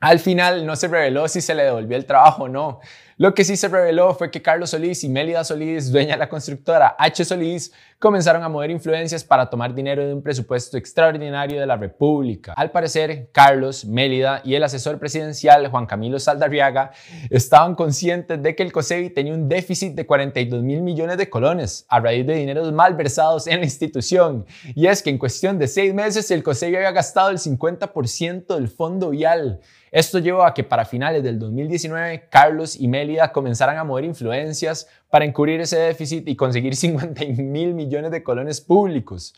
Al 0.00 0.18
final 0.18 0.66
no 0.66 0.74
se 0.74 0.88
reveló 0.88 1.28
si 1.28 1.42
se 1.42 1.54
le 1.54 1.62
devolvió 1.62 1.96
el 1.96 2.06
trabajo 2.06 2.44
o 2.44 2.48
no. 2.48 2.80
Lo 3.20 3.34
que 3.34 3.44
sí 3.44 3.54
se 3.54 3.68
reveló 3.68 4.14
fue 4.14 4.30
que 4.30 4.40
Carlos 4.40 4.70
Solís 4.70 5.04
y 5.04 5.10
Mélida 5.10 5.44
Solís, 5.44 5.92
dueña 5.92 6.14
de 6.14 6.20
la 6.20 6.30
constructora 6.30 6.96
H. 6.98 7.26
Solís, 7.26 7.70
comenzaron 7.98 8.42
a 8.42 8.48
mover 8.48 8.70
influencias 8.70 9.24
para 9.24 9.50
tomar 9.50 9.74
dinero 9.74 10.06
de 10.06 10.14
un 10.14 10.22
presupuesto 10.22 10.78
extraordinario 10.78 11.60
de 11.60 11.66
la 11.66 11.76
República. 11.76 12.54
Al 12.56 12.70
parecer, 12.70 13.28
Carlos, 13.30 13.84
Mélida 13.84 14.40
y 14.42 14.54
el 14.54 14.64
asesor 14.64 14.98
presidencial 14.98 15.68
Juan 15.68 15.84
Camilo 15.84 16.18
Saldarriaga 16.18 16.92
estaban 17.28 17.74
conscientes 17.74 18.42
de 18.42 18.56
que 18.56 18.62
el 18.62 18.72
COSEBI 18.72 19.10
tenía 19.10 19.34
un 19.34 19.50
déficit 19.50 19.92
de 19.92 20.06
42 20.06 20.62
mil 20.62 20.80
millones 20.80 21.18
de 21.18 21.28
colones 21.28 21.84
a 21.90 22.00
raíz 22.00 22.26
de 22.26 22.36
dineros 22.36 22.72
mal 22.72 22.94
versados 22.94 23.46
en 23.46 23.58
la 23.58 23.66
institución. 23.66 24.46
Y 24.74 24.86
es 24.86 25.02
que 25.02 25.10
en 25.10 25.18
cuestión 25.18 25.58
de 25.58 25.68
seis 25.68 25.92
meses 25.92 26.30
el 26.30 26.42
COSEBI 26.42 26.76
había 26.76 26.92
gastado 26.92 27.28
el 27.28 27.36
50% 27.36 28.54
del 28.54 28.68
fondo 28.68 29.10
vial. 29.10 29.60
Esto 29.92 30.20
llevó 30.20 30.44
a 30.44 30.54
que 30.54 30.62
para 30.62 30.84
finales 30.84 31.24
del 31.24 31.40
2019 31.40 32.28
Carlos 32.30 32.76
y 32.80 32.86
Mélida 32.86 33.09
comenzaran 33.32 33.78
a 33.78 33.84
mover 33.84 34.04
influencias 34.04 34.88
para 35.10 35.24
encubrir 35.24 35.60
ese 35.60 35.78
déficit 35.78 36.28
y 36.28 36.36
conseguir 36.36 36.76
50 36.76 37.24
mil 37.42 37.74
millones 37.74 38.10
de 38.10 38.22
colones 38.22 38.60
públicos. 38.60 39.34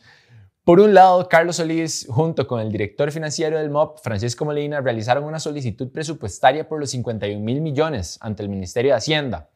Por 0.64 0.78
un 0.78 0.94
lado, 0.94 1.28
Carlos 1.28 1.56
Solís, 1.56 2.06
junto 2.08 2.46
con 2.46 2.60
el 2.60 2.70
director 2.70 3.10
financiero 3.10 3.58
del 3.58 3.68
MOP, 3.68 3.98
Francisco 3.98 4.44
Molina, 4.44 4.80
realizaron 4.80 5.24
una 5.24 5.40
solicitud 5.40 5.90
presupuestaria 5.90 6.68
por 6.68 6.78
los 6.78 6.90
51 6.90 7.40
mil 7.40 7.60
millones 7.60 8.16
ante 8.20 8.44
el 8.44 8.48
Ministerio 8.48 8.92
de 8.92 8.98
Hacienda. 8.98 9.48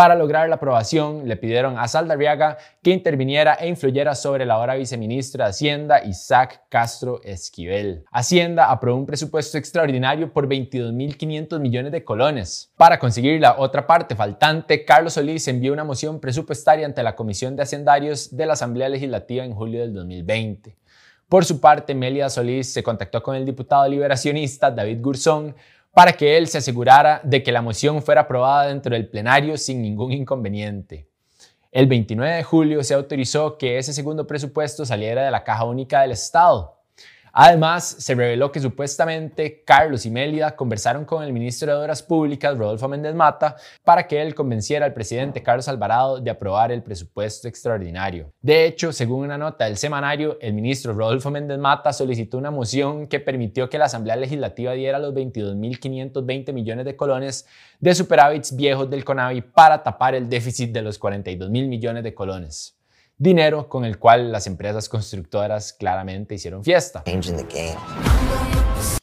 Para 0.00 0.14
lograr 0.14 0.48
la 0.48 0.54
aprobación, 0.54 1.28
le 1.28 1.36
pidieron 1.36 1.78
a 1.78 1.86
Saldarriaga 1.86 2.56
que 2.82 2.90
interviniera 2.90 3.58
e 3.60 3.68
influyera 3.68 4.14
sobre 4.14 4.46
la 4.46 4.54
ahora 4.54 4.76
viceministra 4.76 5.44
de 5.44 5.50
Hacienda, 5.50 6.02
Isaac 6.02 6.62
Castro 6.70 7.20
Esquivel. 7.22 8.06
Hacienda 8.10 8.70
aprobó 8.70 8.98
un 8.98 9.04
presupuesto 9.04 9.58
extraordinario 9.58 10.32
por 10.32 10.48
22.500 10.48 11.60
millones 11.60 11.92
de 11.92 12.02
colones. 12.02 12.72
Para 12.78 12.98
conseguir 12.98 13.42
la 13.42 13.58
otra 13.58 13.86
parte 13.86 14.16
faltante, 14.16 14.86
Carlos 14.86 15.12
Solís 15.12 15.46
envió 15.48 15.70
una 15.70 15.84
moción 15.84 16.18
presupuestaria 16.18 16.86
ante 16.86 17.02
la 17.02 17.14
Comisión 17.14 17.54
de 17.54 17.64
Hacendarios 17.64 18.34
de 18.34 18.46
la 18.46 18.54
Asamblea 18.54 18.88
Legislativa 18.88 19.44
en 19.44 19.52
julio 19.52 19.80
del 19.80 19.92
2020. 19.92 20.78
Por 21.28 21.44
su 21.44 21.60
parte, 21.60 21.94
Melia 21.94 22.30
Solís 22.30 22.72
se 22.72 22.82
contactó 22.82 23.22
con 23.22 23.36
el 23.36 23.44
diputado 23.44 23.86
liberacionista 23.86 24.70
David 24.70 25.02
Gurzón 25.02 25.54
para 25.92 26.12
que 26.12 26.36
él 26.36 26.46
se 26.48 26.58
asegurara 26.58 27.20
de 27.24 27.42
que 27.42 27.52
la 27.52 27.62
moción 27.62 28.02
fuera 28.02 28.22
aprobada 28.22 28.68
dentro 28.68 28.94
del 28.94 29.08
plenario 29.08 29.56
sin 29.56 29.82
ningún 29.82 30.12
inconveniente. 30.12 31.08
El 31.72 31.86
29 31.86 32.36
de 32.36 32.42
julio 32.42 32.82
se 32.82 32.94
autorizó 32.94 33.56
que 33.56 33.78
ese 33.78 33.92
segundo 33.92 34.26
presupuesto 34.26 34.84
saliera 34.84 35.24
de 35.24 35.30
la 35.30 35.44
Caja 35.44 35.64
Única 35.64 36.02
del 36.02 36.12
Estado. 36.12 36.79
Además, 37.32 37.96
se 37.98 38.14
reveló 38.14 38.50
que 38.50 38.60
supuestamente 38.60 39.62
Carlos 39.64 40.06
y 40.06 40.10
Mélida 40.10 40.56
conversaron 40.56 41.04
con 41.04 41.22
el 41.22 41.32
ministro 41.32 41.68
de 41.70 41.82
Obras 41.82 42.02
Públicas, 42.02 42.56
Rodolfo 42.56 42.88
Méndez 42.88 43.14
Mata, 43.14 43.56
para 43.84 44.06
que 44.06 44.20
él 44.20 44.34
convenciera 44.34 44.86
al 44.86 44.94
presidente 44.94 45.42
Carlos 45.42 45.68
Alvarado 45.68 46.20
de 46.20 46.30
aprobar 46.30 46.72
el 46.72 46.82
presupuesto 46.82 47.48
extraordinario. 47.48 48.32
De 48.40 48.66
hecho, 48.66 48.92
según 48.92 49.24
una 49.24 49.38
nota 49.38 49.66
del 49.66 49.76
semanario, 49.76 50.38
el 50.40 50.54
ministro 50.54 50.92
Rodolfo 50.92 51.30
Méndez 51.30 51.58
Mata 51.58 51.92
solicitó 51.92 52.38
una 52.38 52.50
moción 52.50 53.06
que 53.06 53.20
permitió 53.20 53.68
que 53.68 53.78
la 53.78 53.86
Asamblea 53.86 54.16
Legislativa 54.16 54.72
diera 54.72 54.98
los 54.98 55.14
22.520 55.14 56.52
millones 56.52 56.84
de 56.84 56.96
colones 56.96 57.46
de 57.78 57.94
superávits 57.94 58.56
viejos 58.56 58.90
del 58.90 59.04
CONAVI 59.04 59.42
para 59.42 59.82
tapar 59.82 60.14
el 60.14 60.28
déficit 60.28 60.72
de 60.72 60.82
los 60.82 61.00
42.000 61.00 61.48
millones 61.68 62.04
de 62.04 62.14
colones. 62.14 62.79
Dinero 63.20 63.68
con 63.68 63.84
el 63.84 63.98
cual 63.98 64.32
las 64.32 64.46
empresas 64.46 64.88
constructoras 64.88 65.74
claramente 65.74 66.34
hicieron 66.34 66.64
fiesta. 66.64 67.02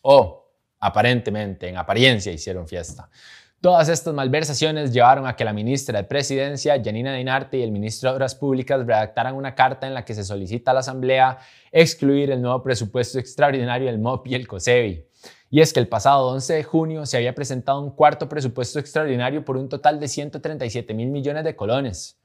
O, 0.01 0.49
aparentemente, 0.79 1.69
en 1.69 1.77
apariencia 1.77 2.31
hicieron 2.31 2.67
fiesta. 2.67 3.11
Todas 3.61 3.89
estas 3.89 4.15
malversaciones 4.15 4.91
llevaron 4.91 5.27
a 5.27 5.35
que 5.35 5.45
la 5.45 5.53
ministra 5.53 5.99
de 5.99 6.07
Presidencia, 6.07 6.81
Janina 6.83 7.13
Dinarte, 7.13 7.59
y 7.59 7.61
el 7.61 7.71
ministro 7.71 8.09
de 8.09 8.15
Obras 8.15 8.33
Públicas 8.33 8.79
redactaran 8.79 9.35
una 9.35 9.53
carta 9.53 9.85
en 9.85 9.93
la 9.93 10.03
que 10.03 10.15
se 10.15 10.23
solicita 10.23 10.71
a 10.71 10.73
la 10.73 10.79
Asamblea 10.79 11.37
excluir 11.71 12.31
el 12.31 12.41
nuevo 12.41 12.63
presupuesto 12.63 13.19
extraordinario 13.19 13.85
del 13.85 13.99
MOP 13.99 14.25
y 14.27 14.33
el 14.33 14.47
COSEBI. 14.47 15.05
Y 15.51 15.61
es 15.61 15.73
que 15.73 15.79
el 15.79 15.87
pasado 15.87 16.27
11 16.29 16.55
de 16.55 16.63
junio 16.63 17.05
se 17.05 17.17
había 17.17 17.35
presentado 17.35 17.81
un 17.81 17.91
cuarto 17.91 18.27
presupuesto 18.27 18.79
extraordinario 18.79 19.45
por 19.45 19.57
un 19.57 19.69
total 19.69 19.99
de 19.99 20.07
137 20.07 20.95
mil 20.95 21.09
millones 21.09 21.43
de 21.43 21.55
colones. 21.55 22.16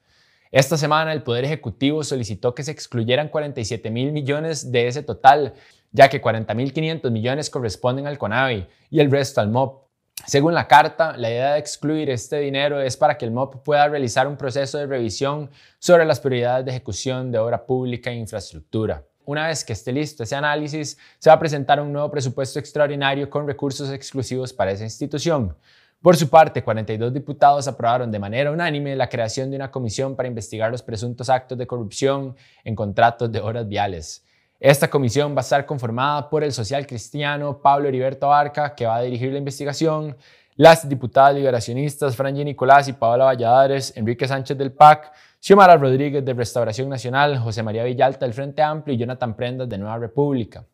Esta 0.53 0.77
semana 0.77 1.13
el 1.13 1.23
Poder 1.23 1.45
Ejecutivo 1.45 2.03
solicitó 2.03 2.53
que 2.53 2.61
se 2.61 2.69
excluyeran 2.69 3.29
47 3.29 3.89
mil 3.89 4.11
millones 4.11 4.71
de 4.71 4.85
ese 4.85 5.01
total, 5.01 5.55
ya 5.91 6.09
que 6.09 6.21
40 6.21 6.53
mil 6.53 6.71
500 6.71 7.11
millones 7.11 7.49
corresponden 7.49 8.05
al 8.05 8.19
CONAVI 8.19 8.67
y 8.91 8.99
el 8.99 9.09
resto 9.09 9.41
al 9.41 9.49
MOP. 9.49 9.87
Según 10.27 10.53
la 10.53 10.67
carta, 10.67 11.17
la 11.17 11.31
idea 11.31 11.53
de 11.53 11.59
excluir 11.59 12.11
este 12.11 12.37
dinero 12.37 12.79
es 12.79 12.95
para 12.97 13.17
que 13.17 13.25
el 13.25 13.31
MOP 13.31 13.63
pueda 13.63 13.87
realizar 13.87 14.27
un 14.27 14.37
proceso 14.37 14.77
de 14.77 14.85
revisión 14.85 15.49
sobre 15.79 16.05
las 16.05 16.19
prioridades 16.19 16.65
de 16.65 16.69
ejecución 16.69 17.31
de 17.31 17.39
obra 17.39 17.65
pública 17.65 18.11
e 18.11 18.15
infraestructura. 18.15 19.03
Una 19.25 19.47
vez 19.47 19.65
que 19.65 19.73
esté 19.73 19.91
listo 19.91 20.21
ese 20.21 20.35
análisis, 20.35 20.99
se 21.17 21.31
va 21.31 21.33
a 21.33 21.39
presentar 21.39 21.81
un 21.81 21.91
nuevo 21.91 22.11
presupuesto 22.11 22.59
extraordinario 22.59 23.27
con 23.27 23.47
recursos 23.47 23.89
exclusivos 23.91 24.53
para 24.53 24.71
esa 24.71 24.83
institución. 24.83 25.57
Por 26.03 26.17
su 26.17 26.29
parte, 26.29 26.61
42 26.61 27.13
diputados 27.13 27.65
aprobaron 27.65 28.11
de 28.11 28.19
manera 28.19 28.51
unánime 28.51 28.93
la 28.93 29.07
creación 29.07 29.49
de 29.49 29.55
una 29.55 29.71
comisión 29.71 30.17
para 30.17 30.27
investigar 30.27 30.69
los 30.69 30.83
presuntos 30.83 31.29
actos 31.29 31.57
de 31.57 31.65
corrupción 31.65 32.35
en 32.65 32.75
contratos 32.75 33.31
de 33.31 33.39
obras 33.39 33.65
viales. 33.65 34.25
Esta 34.59 34.89
comisión 34.89 35.33
va 35.33 35.37
a 35.37 35.47
estar 35.47 35.65
conformada 35.65 36.29
por 36.29 36.43
el 36.43 36.51
social 36.51 36.85
cristiano 36.85 37.61
Pablo 37.61 37.87
Heriberto 37.87 38.25
Abarca, 38.25 38.75
que 38.75 38.85
va 38.85 38.97
a 38.97 39.01
dirigir 39.03 39.31
la 39.31 39.37
investigación, 39.37 40.17
las 40.57 40.89
diputadas 40.89 41.35
liberacionistas 41.35 42.17
Franji 42.17 42.43
Nicolás 42.43 42.89
y 42.89 42.93
Paola 42.93 43.23
Valladares, 43.23 43.95
Enrique 43.95 44.27
Sánchez 44.27 44.57
del 44.57 44.73
PAC, 44.73 45.09
Xiomara 45.39 45.77
Rodríguez 45.77 46.25
de 46.25 46.33
Restauración 46.33 46.89
Nacional, 46.89 47.37
José 47.37 47.63
María 47.63 47.85
Villalta 47.85 48.25
del 48.25 48.33
Frente 48.33 48.61
Amplio 48.61 48.93
y 48.93 48.97
Jonathan 48.97 49.37
Prendas 49.37 49.69
de 49.69 49.77
Nueva 49.77 49.99
República. 49.99 50.65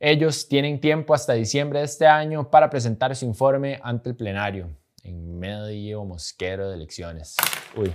Ellos 0.00 0.46
tienen 0.46 0.80
tiempo 0.80 1.12
hasta 1.12 1.32
diciembre 1.32 1.80
de 1.80 1.86
este 1.86 2.06
año 2.06 2.50
para 2.50 2.70
presentar 2.70 3.16
su 3.16 3.24
informe 3.24 3.80
ante 3.82 4.10
el 4.10 4.16
plenario, 4.16 4.70
en 5.02 5.38
medio 5.40 6.04
mosquero 6.04 6.68
de 6.68 6.76
elecciones. 6.76 7.36
Uy. 7.76 7.92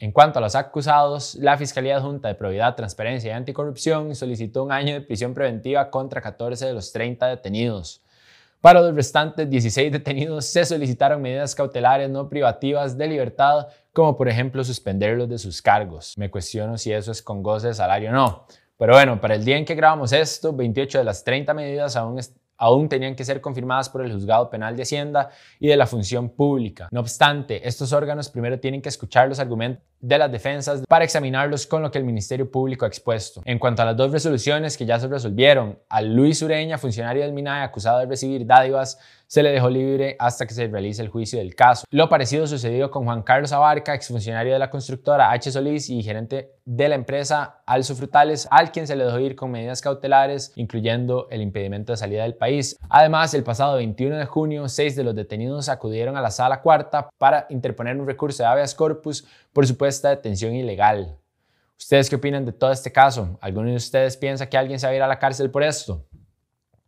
En 0.00 0.10
cuanto 0.10 0.40
a 0.40 0.42
los 0.42 0.56
acusados, 0.56 1.36
la 1.36 1.56
Fiscalía 1.56 1.96
Adjunta 1.96 2.26
de 2.26 2.34
Probidad, 2.34 2.74
Transparencia 2.74 3.30
y 3.30 3.34
Anticorrupción 3.34 4.16
solicitó 4.16 4.64
un 4.64 4.72
año 4.72 4.94
de 4.94 5.00
prisión 5.02 5.32
preventiva 5.32 5.90
contra 5.90 6.20
14 6.20 6.66
de 6.66 6.72
los 6.72 6.90
30 6.90 7.28
detenidos. 7.28 8.02
Para 8.60 8.80
los 8.80 8.96
restantes 8.96 9.48
16 9.48 9.92
detenidos 9.92 10.46
se 10.46 10.64
solicitaron 10.64 11.22
medidas 11.22 11.54
cautelares 11.54 12.10
no 12.10 12.28
privativas 12.28 12.98
de 12.98 13.06
libertad, 13.06 13.68
como 13.92 14.16
por 14.16 14.28
ejemplo 14.28 14.64
suspenderlos 14.64 15.28
de 15.28 15.38
sus 15.38 15.62
cargos. 15.62 16.18
Me 16.18 16.32
cuestiono 16.32 16.78
si 16.78 16.92
eso 16.92 17.12
es 17.12 17.22
con 17.22 17.40
goce 17.44 17.68
de 17.68 17.74
salario 17.74 18.10
o 18.10 18.12
no. 18.12 18.46
Pero 18.82 18.94
bueno, 18.94 19.20
para 19.20 19.36
el 19.36 19.44
día 19.44 19.56
en 19.58 19.64
que 19.64 19.76
grabamos 19.76 20.12
esto, 20.12 20.52
28 20.52 20.98
de 20.98 21.04
las 21.04 21.22
30 21.22 21.54
medidas 21.54 21.94
aún, 21.94 22.18
aún 22.56 22.88
tenían 22.88 23.14
que 23.14 23.24
ser 23.24 23.40
confirmadas 23.40 23.88
por 23.88 24.04
el 24.04 24.12
Juzgado 24.12 24.50
Penal 24.50 24.74
de 24.74 24.82
Hacienda 24.82 25.30
y 25.60 25.68
de 25.68 25.76
la 25.76 25.86
Función 25.86 26.30
Pública. 26.30 26.88
No 26.90 26.98
obstante, 26.98 27.68
estos 27.68 27.92
órganos 27.92 28.28
primero 28.28 28.58
tienen 28.58 28.82
que 28.82 28.88
escuchar 28.88 29.28
los 29.28 29.38
argumentos 29.38 29.84
de 30.02 30.18
las 30.18 30.30
defensas 30.30 30.82
para 30.88 31.04
examinarlos 31.04 31.66
con 31.66 31.80
lo 31.80 31.90
que 31.90 31.98
el 31.98 32.04
Ministerio 32.04 32.50
Público 32.50 32.84
ha 32.84 32.88
expuesto. 32.88 33.40
En 33.44 33.58
cuanto 33.58 33.82
a 33.82 33.84
las 33.86 33.96
dos 33.96 34.10
resoluciones 34.10 34.76
que 34.76 34.84
ya 34.84 34.98
se 34.98 35.08
resolvieron, 35.08 35.78
a 35.88 36.02
Luis 36.02 36.42
Ureña, 36.42 36.76
funcionario 36.76 37.22
del 37.22 37.32
MINAE 37.32 37.62
acusado 37.62 38.00
de 38.00 38.06
recibir 38.06 38.44
dádivas, 38.44 38.98
se 39.32 39.42
le 39.42 39.50
dejó 39.50 39.70
libre 39.70 40.14
hasta 40.18 40.44
que 40.44 40.52
se 40.52 40.68
realice 40.68 41.00
el 41.00 41.08
juicio 41.08 41.38
del 41.38 41.54
caso. 41.54 41.86
Lo 41.90 42.10
parecido 42.10 42.46
sucedió 42.46 42.90
con 42.90 43.04
Juan 43.04 43.22
Carlos 43.22 43.52
Abarca, 43.52 43.94
exfuncionario 43.94 44.52
de 44.52 44.58
la 44.58 44.68
constructora 44.68 45.30
H. 45.30 45.52
Solís 45.52 45.88
y 45.88 46.02
gerente 46.02 46.52
de 46.66 46.88
la 46.90 46.96
empresa 46.96 47.62
Alzo 47.64 47.94
Frutales, 47.94 48.46
al 48.50 48.72
quien 48.72 48.86
se 48.86 48.94
le 48.94 49.04
dejó 49.04 49.18
ir 49.20 49.34
con 49.34 49.50
medidas 49.50 49.80
cautelares, 49.80 50.52
incluyendo 50.56 51.28
el 51.30 51.40
impedimento 51.40 51.94
de 51.94 51.96
salida 51.96 52.24
del 52.24 52.34
país. 52.34 52.78
Además, 52.90 53.32
el 53.32 53.42
pasado 53.42 53.76
21 53.76 54.18
de 54.18 54.26
junio, 54.26 54.68
seis 54.68 54.96
de 54.96 55.04
los 55.04 55.14
detenidos 55.14 55.70
acudieron 55.70 56.18
a 56.18 56.20
la 56.20 56.30
sala 56.30 56.60
cuarta 56.60 57.08
para 57.16 57.46
interponer 57.48 57.96
un 57.96 58.06
recurso 58.06 58.42
de 58.42 58.50
habeas 58.50 58.74
corpus 58.74 59.26
por 59.54 59.66
supuesta 59.92 60.08
detención 60.08 60.54
ilegal. 60.54 61.18
¿Ustedes 61.78 62.08
qué 62.08 62.16
opinan 62.16 62.46
de 62.46 62.52
todo 62.52 62.72
este 62.72 62.90
caso? 62.90 63.38
¿Alguno 63.42 63.68
de 63.68 63.76
ustedes 63.76 64.16
piensa 64.16 64.48
que 64.48 64.56
alguien 64.56 64.78
se 64.78 64.86
va 64.86 64.92
a 64.92 64.96
ir 64.96 65.02
a 65.02 65.06
la 65.06 65.18
cárcel 65.18 65.50
por 65.50 65.62
esto? 65.62 66.06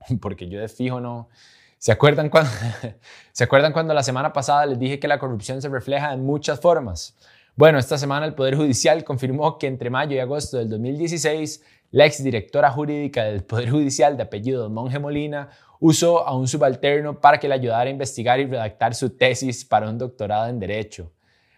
Porque 0.22 0.48
yo 0.48 0.58
de 0.58 0.68
fijo 0.68 1.00
no. 1.00 1.28
¿Se 1.76 1.92
acuerdan, 1.92 2.30
cuando, 2.30 2.50
¿Se 3.32 3.44
acuerdan 3.44 3.74
cuando 3.74 3.92
la 3.92 4.02
semana 4.02 4.32
pasada 4.32 4.64
les 4.64 4.78
dije 4.78 4.98
que 4.98 5.06
la 5.06 5.18
corrupción 5.18 5.60
se 5.60 5.68
refleja 5.68 6.14
en 6.14 6.24
muchas 6.24 6.58
formas? 6.60 7.14
Bueno, 7.56 7.78
esta 7.78 7.98
semana 7.98 8.24
el 8.24 8.34
Poder 8.34 8.56
Judicial 8.56 9.04
confirmó 9.04 9.58
que 9.58 9.66
entre 9.66 9.90
mayo 9.90 10.16
y 10.16 10.20
agosto 10.20 10.56
del 10.56 10.70
2016, 10.70 11.62
la 11.90 12.06
exdirectora 12.06 12.70
jurídica 12.70 13.24
del 13.24 13.44
Poder 13.44 13.70
Judicial 13.70 14.16
de 14.16 14.22
apellido 14.22 14.70
Monje 14.70 14.98
Molina 14.98 15.50
usó 15.78 16.26
a 16.26 16.34
un 16.34 16.48
subalterno 16.48 17.20
para 17.20 17.38
que 17.38 17.48
le 17.48 17.54
ayudara 17.54 17.84
a 17.84 17.92
investigar 17.92 18.40
y 18.40 18.46
redactar 18.46 18.94
su 18.94 19.10
tesis 19.10 19.62
para 19.62 19.90
un 19.90 19.98
doctorado 19.98 20.48
en 20.48 20.58
Derecho. 20.58 21.12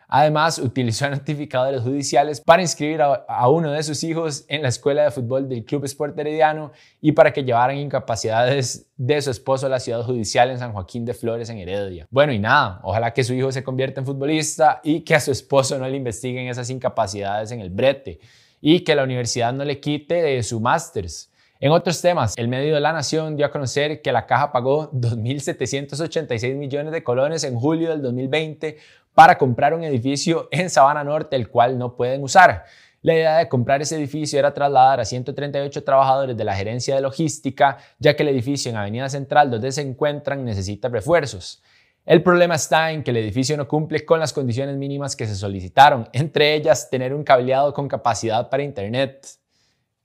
Además, 0.09 0.59
utilizó 0.59 1.09
notificadores 1.11 1.83
judiciales 1.83 2.41
para 2.41 2.63
inscribir 2.63 3.03
a, 3.03 3.49
uno 3.49 3.73
de 3.73 3.83
sus 3.83 4.03
hijos 4.05 4.45
en 4.49 4.63
la 4.63 4.69
escuela 4.69 5.05
de 5.05 5.11
fútbol 5.11 5.49
del 5.49 5.65
Club 5.65 5.85
Sport 5.85 6.19
Herediano 6.19 6.73
y 7.01 7.13
para 7.13 7.33
que 7.33 7.43
llevaran 7.43 7.77
incapacidades 7.77 8.87
de 8.97 9.21
su 9.21 9.31
esposo 9.31 9.67
a 9.67 9.69
la 9.69 9.81
ciudad 9.81 10.03
judicial 10.03 10.51
en 10.51 10.59
San 10.59 10.73
Joaquín 10.73 11.05
de 11.05 11.15
Flores, 11.15 11.51
en 11.51 11.59
Heredia. 11.59 12.07
Bueno, 12.11 12.33
y 12.33 12.39
nada, 12.39 12.81
ojalá 12.83 13.13
que 13.13 13.25
su 13.25 13.35
hijo 13.35 13.51
se 13.53 13.65
convierta 13.65 14.01
en 14.01 14.07
futbolista 14.07 14.81
y 14.83 15.01
que 15.01 15.15
a 15.15 15.21
su 15.21 15.33
esposo 15.33 15.79
no 15.79 15.89
le 15.89 15.97
investiguen 15.97 16.49
esas 16.49 16.71
incapacidades 16.71 17.51
en 17.51 17.61
el 17.61 17.71
brete 17.71 18.21
y 18.61 18.81
que 18.81 18.95
la 18.95 19.05
universidad 19.05 19.53
no 19.53 19.65
le 19.65 19.81
quite 19.81 20.23
de 20.23 20.43
su 20.43 20.61
másters. 20.61 21.31
En 21.59 21.73
otros 21.73 22.03
temas, 22.03 22.35
el 22.37 22.49
medio 22.49 22.75
de 22.75 22.81
la 22.81 22.93
Nación 22.93 23.35
dio 23.35 23.47
a 23.47 23.51
conocer 23.51 24.03
que 24.03 24.13
la 24.13 24.27
caja 24.27 24.53
pagó 24.53 24.91
2.786 24.93 26.55
millones 26.55 26.93
de 26.93 27.03
colones 27.03 27.45
en 27.45 27.59
julio 27.59 27.89
del 27.89 28.03
2020 28.03 28.77
para 29.15 29.39
comprar 29.39 29.73
un 29.73 29.83
edificio 29.83 30.49
en 30.51 30.69
Sabana 30.69 31.03
Norte, 31.03 31.35
el 31.35 31.49
cual 31.49 31.79
no 31.79 31.97
pueden 31.97 32.23
usar. 32.23 32.65
La 33.01 33.15
idea 33.15 33.39
de 33.39 33.49
comprar 33.49 33.81
ese 33.81 33.97
edificio 33.97 34.39
era 34.39 34.53
trasladar 34.53 35.01
a 35.01 35.05
138 35.07 35.83
trabajadores 35.83 36.37
de 36.37 36.45
la 36.45 36.55
gerencia 36.55 36.95
de 36.95 37.01
logística, 37.01 37.79
ya 37.99 38.15
que 38.15 38.23
el 38.23 38.29
edificio 38.31 38.71
en 38.71 38.77
Avenida 38.77 39.09
Central, 39.09 39.51
donde 39.51 39.73
se 39.73 39.81
encuentran, 39.81 40.45
necesita 40.45 40.89
refuerzos. 40.89 41.63
El 42.05 42.23
problema 42.23 42.57
está 42.57 42.93
en 42.93 43.03
que 43.03 43.13
el 43.13 43.17
edificio 43.17 43.57
no 43.57 43.67
cumple 43.67 44.05
con 44.05 44.21
las 44.21 44.35
condiciones 44.35 44.77
mínimas 44.77 45.17
que 45.17 45.27
se 45.27 45.35
solicitaron, 45.35 46.07
entre 46.13 46.55
ellas 46.55 46.91
tener 46.91 47.15
un 47.15 47.25
cableado 47.25 47.73
con 47.73 47.89
capacidad 47.89 48.51
para 48.51 48.63
Internet, 48.63 49.27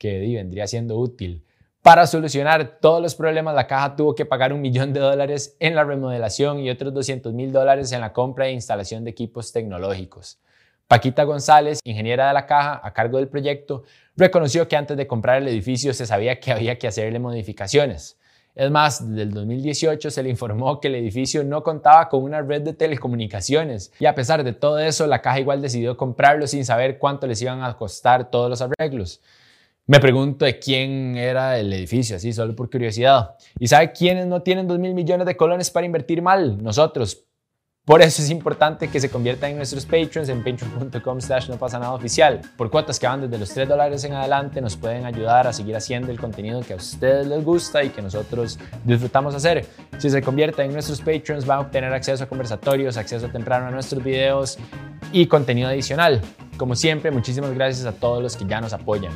que 0.01 0.19
vendría 0.19 0.65
siendo 0.65 0.97
útil. 0.97 1.45
Para 1.83 2.07
solucionar 2.07 2.79
todos 2.81 3.03
los 3.03 3.13
problemas, 3.13 3.53
la 3.53 3.67
caja 3.67 3.95
tuvo 3.95 4.15
que 4.15 4.25
pagar 4.25 4.51
un 4.51 4.59
millón 4.59 4.93
de 4.93 4.99
dólares 4.99 5.55
en 5.59 5.75
la 5.75 5.83
remodelación 5.83 6.57
y 6.57 6.71
otros 6.71 6.91
200 6.91 7.31
mil 7.33 7.51
dólares 7.51 7.91
en 7.91 8.01
la 8.01 8.11
compra 8.11 8.47
e 8.47 8.51
instalación 8.51 9.03
de 9.03 9.11
equipos 9.11 9.51
tecnológicos. 9.51 10.39
Paquita 10.87 11.23
González, 11.23 11.81
ingeniera 11.83 12.29
de 12.29 12.33
la 12.33 12.47
caja 12.47 12.81
a 12.83 12.91
cargo 12.93 13.19
del 13.19 13.27
proyecto, 13.27 13.83
reconoció 14.17 14.67
que 14.67 14.75
antes 14.75 14.97
de 14.97 15.05
comprar 15.05 15.39
el 15.39 15.47
edificio 15.47 15.93
se 15.93 16.07
sabía 16.07 16.39
que 16.39 16.51
había 16.51 16.79
que 16.79 16.87
hacerle 16.87 17.19
modificaciones. 17.19 18.17
Es 18.55 18.71
más, 18.71 19.07
desde 19.07 19.21
el 19.21 19.33
2018 19.33 20.09
se 20.09 20.23
le 20.23 20.29
informó 20.29 20.79
que 20.79 20.87
el 20.87 20.95
edificio 20.95 21.43
no 21.43 21.61
contaba 21.61 22.09
con 22.09 22.23
una 22.23 22.41
red 22.41 22.63
de 22.63 22.73
telecomunicaciones 22.73 23.93
y 23.99 24.07
a 24.07 24.15
pesar 24.15 24.43
de 24.43 24.53
todo 24.53 24.79
eso, 24.79 25.05
la 25.05 25.21
caja 25.21 25.39
igual 25.39 25.61
decidió 25.61 25.95
comprarlo 25.95 26.47
sin 26.47 26.65
saber 26.65 26.97
cuánto 26.97 27.27
les 27.27 27.39
iban 27.43 27.63
a 27.63 27.77
costar 27.77 28.31
todos 28.31 28.49
los 28.49 28.61
arreglos. 28.61 29.21
Me 29.91 29.99
pregunto 29.99 30.45
de 30.45 30.57
quién 30.57 31.17
era 31.17 31.59
el 31.59 31.73
edificio, 31.73 32.15
así 32.15 32.31
solo 32.31 32.55
por 32.55 32.69
curiosidad. 32.69 33.35
¿Y 33.59 33.67
sabe 33.67 33.91
quiénes 33.91 34.25
no 34.25 34.41
tienen 34.41 34.65
2 34.65 34.79
mil 34.79 34.93
millones 34.93 35.27
de 35.27 35.35
colones 35.35 35.69
para 35.69 35.85
invertir 35.85 36.21
mal? 36.21 36.63
Nosotros. 36.63 37.25
Por 37.83 38.01
eso 38.01 38.21
es 38.21 38.29
importante 38.29 38.87
que 38.87 39.01
se 39.01 39.09
conviertan 39.09 39.51
en 39.51 39.57
nuestros 39.57 39.85
patrons 39.85 40.29
en 40.29 40.45
patreon.com 40.45 41.19
slash 41.19 41.49
no 41.49 41.57
pasa 41.57 41.77
nada 41.77 41.91
oficial. 41.91 42.39
Por 42.55 42.71
cuotas 42.71 42.97
que 43.01 43.05
van 43.05 43.19
desde 43.19 43.37
los 43.37 43.53
3 43.53 43.67
dólares 43.67 44.01
en 44.05 44.13
adelante 44.13 44.61
nos 44.61 44.77
pueden 44.77 45.03
ayudar 45.03 45.45
a 45.45 45.51
seguir 45.51 45.75
haciendo 45.75 46.09
el 46.09 46.21
contenido 46.21 46.61
que 46.61 46.71
a 46.71 46.77
ustedes 46.77 47.27
les 47.27 47.43
gusta 47.43 47.83
y 47.83 47.89
que 47.89 48.01
nosotros 48.01 48.59
disfrutamos 48.85 49.35
hacer. 49.35 49.65
Si 49.97 50.09
se 50.09 50.21
convierten 50.21 50.67
en 50.67 50.71
nuestros 50.71 51.01
patrons 51.01 51.45
van 51.45 51.57
a 51.57 51.61
obtener 51.63 51.91
acceso 51.91 52.23
a 52.23 52.27
conversatorios, 52.27 52.95
acceso 52.95 53.27
temprano 53.27 53.67
a 53.67 53.71
nuestros 53.71 54.01
videos 54.01 54.57
y 55.11 55.25
contenido 55.25 55.67
adicional. 55.67 56.21
Como 56.55 56.75
siempre, 56.75 57.11
muchísimas 57.11 57.53
gracias 57.53 57.85
a 57.85 57.91
todos 57.91 58.23
los 58.23 58.37
que 58.37 58.45
ya 58.45 58.61
nos 58.61 58.71
apoyan. 58.71 59.11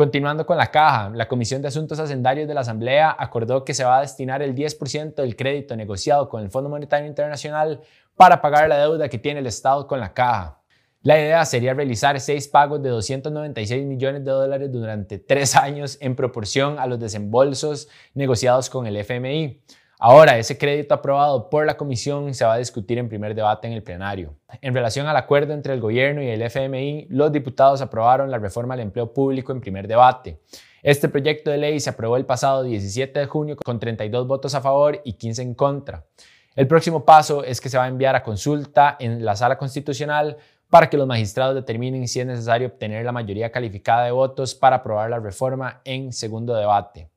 Continuando 0.00 0.46
con 0.46 0.56
la 0.56 0.70
caja, 0.70 1.10
la 1.10 1.28
Comisión 1.28 1.60
de 1.60 1.68
Asuntos 1.68 2.00
Hacendarios 2.00 2.48
de 2.48 2.54
la 2.54 2.62
Asamblea 2.62 3.14
acordó 3.18 3.66
que 3.66 3.74
se 3.74 3.84
va 3.84 3.98
a 3.98 4.00
destinar 4.00 4.40
el 4.40 4.54
10% 4.54 5.16
del 5.16 5.36
crédito 5.36 5.76
negociado 5.76 6.26
con 6.30 6.42
el 6.42 6.48
Fondo 6.48 6.70
Monetario 6.70 7.06
Internacional 7.06 7.82
para 8.16 8.40
pagar 8.40 8.66
la 8.70 8.78
deuda 8.78 9.10
que 9.10 9.18
tiene 9.18 9.40
el 9.40 9.46
Estado 9.46 9.86
con 9.86 10.00
la 10.00 10.14
caja. 10.14 10.62
La 11.02 11.18
idea 11.18 11.44
sería 11.44 11.74
realizar 11.74 12.18
seis 12.18 12.48
pagos 12.48 12.82
de 12.82 12.88
296 12.88 13.84
millones 13.84 14.24
de 14.24 14.30
dólares 14.30 14.72
durante 14.72 15.18
tres 15.18 15.54
años 15.54 15.98
en 16.00 16.16
proporción 16.16 16.78
a 16.78 16.86
los 16.86 16.98
desembolsos 16.98 17.88
negociados 18.14 18.70
con 18.70 18.86
el 18.86 18.96
FMI. 18.96 19.60
Ahora, 20.02 20.38
ese 20.38 20.56
crédito 20.56 20.94
aprobado 20.94 21.50
por 21.50 21.66
la 21.66 21.76
Comisión 21.76 22.32
se 22.32 22.46
va 22.46 22.54
a 22.54 22.56
discutir 22.56 22.96
en 22.96 23.10
primer 23.10 23.34
debate 23.34 23.66
en 23.66 23.74
el 23.74 23.82
plenario. 23.82 24.34
En 24.62 24.72
relación 24.72 25.06
al 25.06 25.16
acuerdo 25.18 25.52
entre 25.52 25.74
el 25.74 25.80
gobierno 25.80 26.22
y 26.22 26.28
el 26.28 26.40
FMI, 26.40 27.08
los 27.10 27.30
diputados 27.30 27.82
aprobaron 27.82 28.30
la 28.30 28.38
reforma 28.38 28.72
al 28.72 28.80
empleo 28.80 29.12
público 29.12 29.52
en 29.52 29.60
primer 29.60 29.86
debate. 29.86 30.40
Este 30.82 31.10
proyecto 31.10 31.50
de 31.50 31.58
ley 31.58 31.78
se 31.80 31.90
aprobó 31.90 32.16
el 32.16 32.24
pasado 32.24 32.62
17 32.62 33.20
de 33.20 33.26
junio 33.26 33.56
con 33.62 33.78
32 33.78 34.26
votos 34.26 34.54
a 34.54 34.62
favor 34.62 35.02
y 35.04 35.12
15 35.12 35.42
en 35.42 35.52
contra. 35.52 36.06
El 36.56 36.66
próximo 36.66 37.04
paso 37.04 37.44
es 37.44 37.60
que 37.60 37.68
se 37.68 37.76
va 37.76 37.84
a 37.84 37.88
enviar 37.88 38.16
a 38.16 38.22
consulta 38.22 38.96
en 38.98 39.22
la 39.22 39.36
sala 39.36 39.58
constitucional 39.58 40.38
para 40.70 40.88
que 40.88 40.96
los 40.96 41.06
magistrados 41.06 41.54
determinen 41.54 42.08
si 42.08 42.20
es 42.20 42.26
necesario 42.26 42.68
obtener 42.68 43.04
la 43.04 43.12
mayoría 43.12 43.52
calificada 43.52 44.06
de 44.06 44.12
votos 44.12 44.54
para 44.54 44.76
aprobar 44.76 45.10
la 45.10 45.18
reforma 45.18 45.82
en 45.84 46.10
segundo 46.14 46.54
debate. 46.54 47.10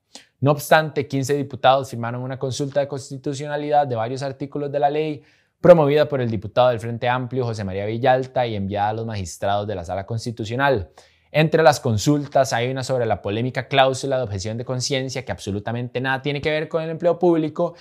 No 0.44 0.50
obstante, 0.50 1.08
15 1.08 1.36
diputados 1.36 1.88
firmaron 1.88 2.20
una 2.20 2.38
consulta 2.38 2.80
de 2.80 2.86
constitucionalidad 2.86 3.86
de 3.86 3.96
varios 3.96 4.22
artículos 4.22 4.70
de 4.70 4.78
la 4.78 4.90
ley 4.90 5.22
promovida 5.58 6.06
por 6.06 6.20
el 6.20 6.30
diputado 6.30 6.68
del 6.68 6.80
Frente 6.80 7.08
Amplio 7.08 7.46
José 7.46 7.64
María 7.64 7.86
Villalta 7.86 8.46
y 8.46 8.54
enviada 8.54 8.90
a 8.90 8.92
los 8.92 9.06
magistrados 9.06 9.66
de 9.66 9.74
la 9.74 9.86
Sala 9.86 10.04
Constitucional. 10.04 10.90
Entre 11.32 11.62
las 11.62 11.80
consultas 11.80 12.52
hay 12.52 12.70
una 12.70 12.84
sobre 12.84 13.06
la 13.06 13.22
polémica 13.22 13.68
cláusula 13.68 14.18
de 14.18 14.24
objeción 14.24 14.58
de 14.58 14.66
conciencia 14.66 15.24
que 15.24 15.32
absolutamente 15.32 16.02
nada 16.02 16.20
tiene 16.20 16.42
que 16.42 16.50
ver 16.50 16.68
con 16.68 16.82
el 16.82 16.90
empleo 16.90 17.18
público, 17.18 17.74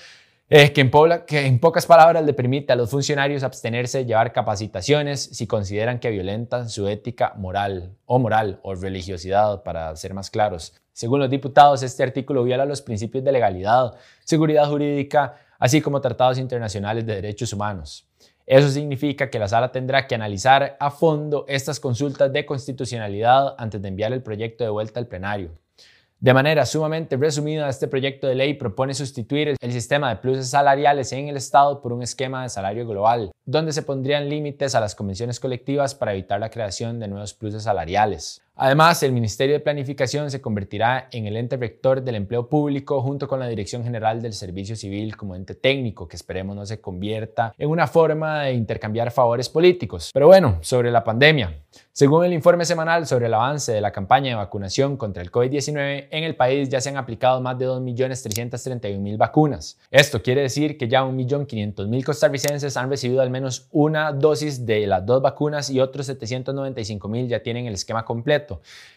que, 0.50 0.82
en 0.82 0.92
que 1.26 1.46
en 1.46 1.60
pocas 1.60 1.86
palabras 1.86 2.24
le 2.24 2.34
permite 2.34 2.74
a 2.74 2.76
los 2.76 2.90
funcionarios 2.92 3.44
abstenerse 3.44 4.00
de 4.00 4.06
llevar 4.06 4.34
capacitaciones 4.34 5.24
si 5.24 5.48
consideran 5.48 6.00
que 6.00 6.12
violentan 6.12 6.70
su 6.70 6.88
ética 6.88 7.34
moral 7.38 7.96
o 8.06 8.20
moral 8.20 8.60
o 8.62 8.76
religiosidad, 8.76 9.64
para 9.64 9.96
ser 9.96 10.14
más 10.14 10.30
claros. 10.30 10.74
Según 10.92 11.20
los 11.20 11.30
diputados, 11.30 11.82
este 11.82 12.04
artículo 12.04 12.44
viola 12.44 12.66
los 12.66 12.82
principios 12.82 13.24
de 13.24 13.32
legalidad, 13.32 13.96
seguridad 14.24 14.68
jurídica, 14.70 15.36
así 15.58 15.82
como 15.82 16.02
tratados 16.02 16.38
internacionales 16.38 17.06
de 17.06 17.16
derechos 17.16 17.52
humanos. 17.54 18.08
Eso 18.46 18.70
significa 18.70 19.30
que 19.30 19.40
la 19.40 19.48
sala 19.48 19.72
tendrá 19.72 20.06
que 20.06 20.16
analizar 20.16 20.76
a 20.80 20.92
fondo 20.92 21.46
estas 21.48 21.80
consultas 21.80 22.32
de 22.34 22.46
constitucionalidad 22.46 23.56
antes 23.58 23.82
de 23.82 23.88
enviar 23.88 24.12
el 24.12 24.22
proyecto 24.22 24.66
de 24.66 24.70
vuelta 24.70 25.00
al 25.00 25.08
plenario. 25.08 25.52
De 26.24 26.34
manera 26.34 26.66
sumamente 26.66 27.18
resumida, 27.18 27.68
este 27.68 27.90
proyecto 27.90 28.28
de 28.28 28.36
ley 28.36 28.54
propone 28.54 28.94
sustituir 28.94 29.58
el 29.60 29.72
sistema 29.74 30.08
de 30.08 30.22
pluses 30.22 30.50
salariales 30.50 31.12
en 31.12 31.28
el 31.28 31.36
Estado 31.36 31.82
por 31.82 31.92
un 31.92 32.02
esquema 32.02 32.44
de 32.44 32.48
salario 32.48 32.88
global, 32.88 33.34
donde 33.44 33.74
se 33.74 33.82
pondrían 33.82 34.30
límites 34.30 34.74
a 34.74 34.80
las 34.80 34.96
convenciones 34.96 35.42
colectivas 35.42 35.96
para 35.96 36.14
evitar 36.14 36.40
la 36.40 36.50
creación 36.50 36.98
de 37.02 37.10
nuevos 37.10 37.34
pluses 37.34 37.64
salariales. 37.64 38.42
Además, 38.56 39.02
el 39.02 39.14
Ministerio 39.14 39.56
de 39.56 39.62
Planificación 39.62 40.30
se 40.30 40.40
convertirá 40.40 41.08
en 41.12 41.26
el 41.26 41.38
ente 41.38 41.58
rector 41.58 42.04
del 42.04 42.14
empleo 42.14 42.48
público 42.50 43.02
junto 43.02 43.28
con 43.28 43.40
la 43.40 43.48
Dirección 43.48 43.84
General 43.84 44.22
del 44.22 44.34
Servicio 44.34 44.76
Civil 44.76 45.18
como 45.18 45.36
ente 45.36 45.56
técnico, 45.56 46.08
que 46.08 46.16
esperemos 46.16 46.56
no 46.56 46.64
se 46.64 46.80
convierta 46.80 47.56
en 47.58 47.72
una 47.72 47.88
forma 47.88 48.44
de 48.44 48.54
intercambiar 48.54 49.10
favores 49.10 49.50
políticos. 49.50 50.12
Pero 50.14 50.28
bueno, 50.28 50.60
sobre 50.62 50.92
la 50.92 51.04
pandemia. 51.04 51.62
Según 51.92 52.26
el 52.26 52.34
informe 52.34 52.66
semanal 52.66 53.08
sobre 53.08 53.26
el 53.26 53.34
avance 53.34 53.72
de 53.72 53.82
la 53.82 53.92
campaña 53.92 54.30
de 54.30 54.36
vacunación 54.36 54.98
contra 54.98 55.24
el 55.24 55.32
COVID-19, 55.32 56.08
en 56.12 56.24
el 56.24 56.36
país 56.36 56.70
ya 56.70 56.80
se 56.80 56.90
han 56.90 56.98
aplicado 56.98 57.42
más 57.42 57.58
de 57.58 57.68
2.331.000 57.68 59.18
vacunas. 59.18 59.80
Esto 59.90 60.22
quiere 60.22 60.42
decir 60.42 60.78
que 60.78 60.88
ya 60.88 61.04
1.500.000 61.04 62.04
costarricenses 62.04 62.78
han 62.78 62.90
recibido 62.92 63.22
al 63.22 63.32
menos 63.32 63.68
una 63.72 64.12
dosis 64.12 64.64
de 64.66 64.86
las 64.86 65.04
dos 65.06 65.24
vacunas 65.24 65.72
y 65.72 65.80
otros 65.80 66.08
795.000 66.10 67.28
ya 67.28 67.42
tienen 67.42 67.66
el 67.66 67.74
esquema 67.74 68.06
completo 68.06 68.43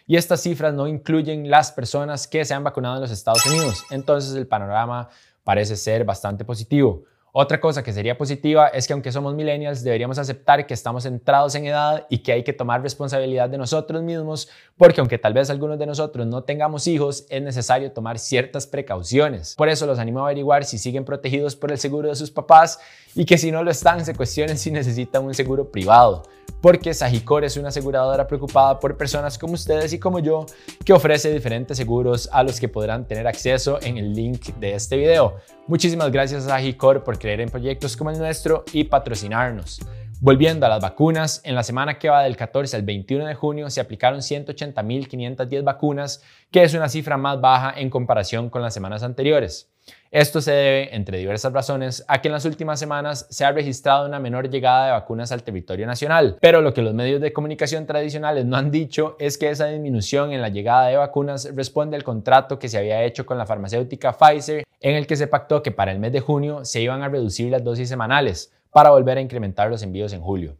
y 0.06 0.16
estas 0.16 0.40
cifras 0.42 0.74
no 0.74 0.86
incluyen 0.86 1.50
las 1.50 1.72
personas 1.72 2.28
que 2.28 2.44
se 2.44 2.54
han 2.54 2.64
vacunado 2.64 2.96
en 2.96 3.02
los 3.02 3.10
Estados 3.10 3.44
Unidos. 3.46 3.84
Entonces 3.90 4.34
el 4.34 4.46
panorama 4.46 5.08
parece 5.44 5.76
ser 5.76 6.04
bastante 6.04 6.44
positivo. 6.44 7.04
Otra 7.38 7.60
cosa 7.60 7.82
que 7.82 7.92
sería 7.92 8.16
positiva 8.16 8.68
es 8.68 8.86
que 8.86 8.94
aunque 8.94 9.12
somos 9.12 9.34
millennials, 9.34 9.84
deberíamos 9.84 10.16
aceptar 10.16 10.66
que 10.66 10.72
estamos 10.72 11.04
entrados 11.04 11.54
en 11.54 11.66
edad 11.66 12.06
y 12.08 12.20
que 12.20 12.32
hay 12.32 12.42
que 12.42 12.54
tomar 12.54 12.80
responsabilidad 12.80 13.50
de 13.50 13.58
nosotros 13.58 14.02
mismos, 14.02 14.48
porque 14.78 15.02
aunque 15.02 15.18
tal 15.18 15.34
vez 15.34 15.50
algunos 15.50 15.78
de 15.78 15.84
nosotros 15.84 16.26
no 16.26 16.44
tengamos 16.44 16.86
hijos, 16.86 17.26
es 17.28 17.42
necesario 17.42 17.92
tomar 17.92 18.18
ciertas 18.18 18.66
precauciones. 18.66 19.54
Por 19.54 19.68
eso 19.68 19.84
los 19.84 19.98
animo 19.98 20.20
a 20.20 20.22
averiguar 20.22 20.64
si 20.64 20.78
siguen 20.78 21.04
protegidos 21.04 21.56
por 21.56 21.70
el 21.72 21.76
seguro 21.76 22.08
de 22.08 22.14
sus 22.14 22.30
papás 22.30 22.78
y 23.14 23.26
que 23.26 23.36
si 23.36 23.52
no 23.52 23.62
lo 23.62 23.70
están, 23.70 24.02
se 24.06 24.14
cuestionen 24.14 24.56
si 24.56 24.70
necesitan 24.70 25.22
un 25.22 25.34
seguro 25.34 25.70
privado 25.70 26.22
porque 26.60 26.94
Sagicor 26.94 27.44
es 27.44 27.56
una 27.56 27.68
aseguradora 27.68 28.26
preocupada 28.26 28.80
por 28.80 28.96
personas 28.96 29.38
como 29.38 29.54
ustedes 29.54 29.92
y 29.92 29.98
como 29.98 30.18
yo 30.18 30.46
que 30.84 30.92
ofrece 30.92 31.32
diferentes 31.32 31.76
seguros 31.76 32.28
a 32.32 32.42
los 32.42 32.58
que 32.58 32.68
podrán 32.68 33.06
tener 33.06 33.26
acceso 33.26 33.78
en 33.82 33.98
el 33.98 34.12
link 34.12 34.48
de 34.56 34.74
este 34.74 34.96
video. 34.96 35.36
Muchísimas 35.66 36.10
gracias 36.10 36.44
a 36.46 36.48
Sagicor 36.48 37.04
por 37.04 37.18
creer 37.26 37.40
en 37.40 37.48
proyectos 37.48 37.96
como 37.96 38.10
el 38.10 38.18
nuestro 38.18 38.64
y 38.72 38.84
patrocinarnos. 38.84 39.80
Volviendo 40.20 40.64
a 40.64 40.68
las 40.68 40.80
vacunas, 40.80 41.40
en 41.42 41.56
la 41.56 41.64
semana 41.64 41.98
que 41.98 42.08
va 42.08 42.22
del 42.22 42.36
14 42.36 42.76
al 42.76 42.82
21 42.82 43.26
de 43.26 43.34
junio 43.34 43.68
se 43.68 43.80
aplicaron 43.80 44.20
180.510 44.20 45.64
vacunas, 45.64 46.22
que 46.52 46.62
es 46.62 46.72
una 46.74 46.88
cifra 46.88 47.16
más 47.16 47.40
baja 47.40 47.74
en 47.76 47.90
comparación 47.90 48.48
con 48.48 48.62
las 48.62 48.72
semanas 48.72 49.02
anteriores. 49.02 49.72
Esto 50.10 50.40
se 50.40 50.52
debe, 50.52 50.94
entre 50.94 51.18
diversas 51.18 51.52
razones, 51.52 52.04
a 52.08 52.20
que 52.20 52.28
en 52.28 52.32
las 52.32 52.44
últimas 52.44 52.78
semanas 52.78 53.26
se 53.30 53.44
ha 53.44 53.52
registrado 53.52 54.06
una 54.06 54.20
menor 54.20 54.48
llegada 54.48 54.86
de 54.86 54.92
vacunas 54.92 55.32
al 55.32 55.42
territorio 55.42 55.86
nacional. 55.86 56.36
Pero 56.40 56.60
lo 56.60 56.72
que 56.72 56.82
los 56.82 56.94
medios 56.94 57.20
de 57.20 57.32
comunicación 57.32 57.86
tradicionales 57.86 58.44
no 58.44 58.56
han 58.56 58.70
dicho 58.70 59.16
es 59.18 59.36
que 59.38 59.50
esa 59.50 59.66
disminución 59.66 60.32
en 60.32 60.42
la 60.42 60.48
llegada 60.48 60.86
de 60.86 60.96
vacunas 60.96 61.48
responde 61.54 61.96
al 61.96 62.04
contrato 62.04 62.58
que 62.58 62.68
se 62.68 62.78
había 62.78 63.02
hecho 63.02 63.26
con 63.26 63.38
la 63.38 63.46
farmacéutica 63.46 64.12
Pfizer, 64.12 64.64
en 64.80 64.94
el 64.94 65.06
que 65.06 65.16
se 65.16 65.26
pactó 65.26 65.62
que 65.62 65.72
para 65.72 65.92
el 65.92 65.98
mes 65.98 66.12
de 66.12 66.20
junio 66.20 66.64
se 66.64 66.80
iban 66.80 67.02
a 67.02 67.08
reducir 67.08 67.50
las 67.50 67.64
dosis 67.64 67.88
semanales 67.88 68.52
para 68.70 68.90
volver 68.90 69.18
a 69.18 69.22
incrementar 69.22 69.70
los 69.70 69.82
envíos 69.82 70.12
en 70.12 70.20
julio. 70.20 70.56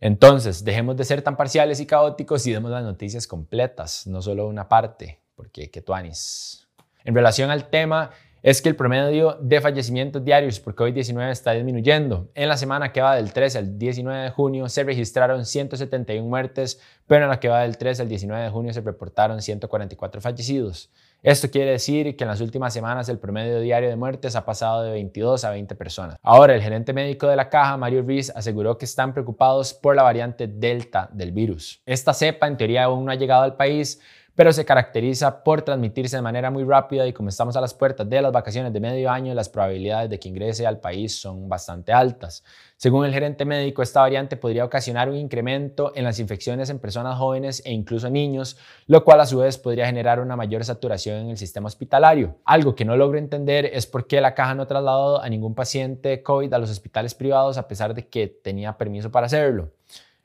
Entonces, 0.00 0.64
dejemos 0.64 0.96
de 0.96 1.04
ser 1.04 1.22
tan 1.22 1.36
parciales 1.36 1.80
y 1.80 1.86
caóticos 1.86 2.46
y 2.46 2.52
demos 2.52 2.70
las 2.70 2.84
noticias 2.84 3.26
completas, 3.26 4.06
no 4.06 4.22
solo 4.22 4.46
una 4.46 4.68
parte, 4.68 5.18
porque 5.34 5.70
que 5.70 5.82
tuanis. 5.82 6.68
En 7.04 7.14
relación 7.14 7.50
al 7.50 7.68
tema, 7.68 8.10
es 8.42 8.62
que 8.62 8.68
el 8.68 8.76
promedio 8.76 9.36
de 9.40 9.60
fallecimientos 9.60 10.24
diarios 10.24 10.60
por 10.60 10.74
COVID-19 10.74 11.30
está 11.30 11.52
disminuyendo. 11.52 12.28
En 12.34 12.48
la 12.48 12.56
semana 12.56 12.92
que 12.92 13.00
va 13.00 13.16
del 13.16 13.32
13 13.32 13.58
al 13.58 13.78
19 13.78 14.22
de 14.24 14.30
junio 14.30 14.68
se 14.68 14.84
registraron 14.84 15.44
171 15.44 16.28
muertes, 16.28 16.80
pero 17.06 17.24
en 17.24 17.30
la 17.30 17.40
que 17.40 17.48
va 17.48 17.62
del 17.62 17.76
13 17.76 18.02
al 18.02 18.08
19 18.08 18.44
de 18.44 18.50
junio 18.50 18.72
se 18.72 18.80
reportaron 18.80 19.42
144 19.42 20.20
fallecidos. 20.20 20.90
Esto 21.22 21.50
quiere 21.50 21.72
decir 21.72 22.16
que 22.16 22.22
en 22.22 22.28
las 22.28 22.40
últimas 22.40 22.72
semanas 22.72 23.08
el 23.08 23.18
promedio 23.18 23.58
diario 23.58 23.88
de 23.88 23.96
muertes 23.96 24.36
ha 24.36 24.44
pasado 24.44 24.84
de 24.84 24.92
22 24.92 25.44
a 25.44 25.50
20 25.50 25.74
personas. 25.74 26.16
Ahora, 26.22 26.54
el 26.54 26.62
gerente 26.62 26.92
médico 26.92 27.26
de 27.26 27.34
la 27.34 27.48
caja, 27.48 27.76
Mario 27.76 28.02
Ruiz, 28.02 28.30
aseguró 28.36 28.78
que 28.78 28.84
están 28.84 29.12
preocupados 29.12 29.74
por 29.74 29.96
la 29.96 30.04
variante 30.04 30.46
Delta 30.46 31.08
del 31.12 31.32
virus. 31.32 31.82
Esta 31.86 32.14
cepa 32.14 32.46
en 32.46 32.56
teoría 32.56 32.84
aún 32.84 33.04
no 33.04 33.10
ha 33.10 33.16
llegado 33.16 33.42
al 33.42 33.56
país, 33.56 34.00
pero 34.38 34.52
se 34.52 34.64
caracteriza 34.64 35.42
por 35.42 35.62
transmitirse 35.62 36.14
de 36.14 36.22
manera 36.22 36.48
muy 36.48 36.62
rápida 36.62 37.04
y 37.08 37.12
como 37.12 37.28
estamos 37.28 37.56
a 37.56 37.60
las 37.60 37.74
puertas 37.74 38.08
de 38.08 38.22
las 38.22 38.30
vacaciones 38.30 38.72
de 38.72 38.78
medio 38.78 39.10
año, 39.10 39.34
las 39.34 39.48
probabilidades 39.48 40.08
de 40.08 40.20
que 40.20 40.28
ingrese 40.28 40.64
al 40.64 40.78
país 40.78 41.20
son 41.20 41.48
bastante 41.48 41.92
altas. 41.92 42.44
Según 42.76 43.04
el 43.04 43.12
gerente 43.12 43.44
médico, 43.44 43.82
esta 43.82 44.00
variante 44.00 44.36
podría 44.36 44.64
ocasionar 44.64 45.08
un 45.08 45.16
incremento 45.16 45.90
en 45.96 46.04
las 46.04 46.20
infecciones 46.20 46.70
en 46.70 46.78
personas 46.78 47.18
jóvenes 47.18 47.62
e 47.64 47.72
incluso 47.72 48.10
niños, 48.10 48.56
lo 48.86 49.02
cual 49.02 49.22
a 49.22 49.26
su 49.26 49.38
vez 49.38 49.58
podría 49.58 49.86
generar 49.86 50.20
una 50.20 50.36
mayor 50.36 50.64
saturación 50.64 51.16
en 51.16 51.30
el 51.30 51.36
sistema 51.36 51.66
hospitalario. 51.66 52.36
Algo 52.44 52.76
que 52.76 52.84
no 52.84 52.96
logro 52.96 53.18
entender 53.18 53.66
es 53.66 53.88
por 53.88 54.06
qué 54.06 54.20
la 54.20 54.34
caja 54.34 54.54
no 54.54 54.62
ha 54.62 54.68
trasladado 54.68 55.20
a 55.20 55.28
ningún 55.28 55.56
paciente 55.56 56.22
COVID 56.22 56.52
a 56.52 56.58
los 56.58 56.70
hospitales 56.70 57.12
privados 57.12 57.58
a 57.58 57.66
pesar 57.66 57.92
de 57.92 58.06
que 58.06 58.28
tenía 58.28 58.78
permiso 58.78 59.10
para 59.10 59.26
hacerlo. 59.26 59.72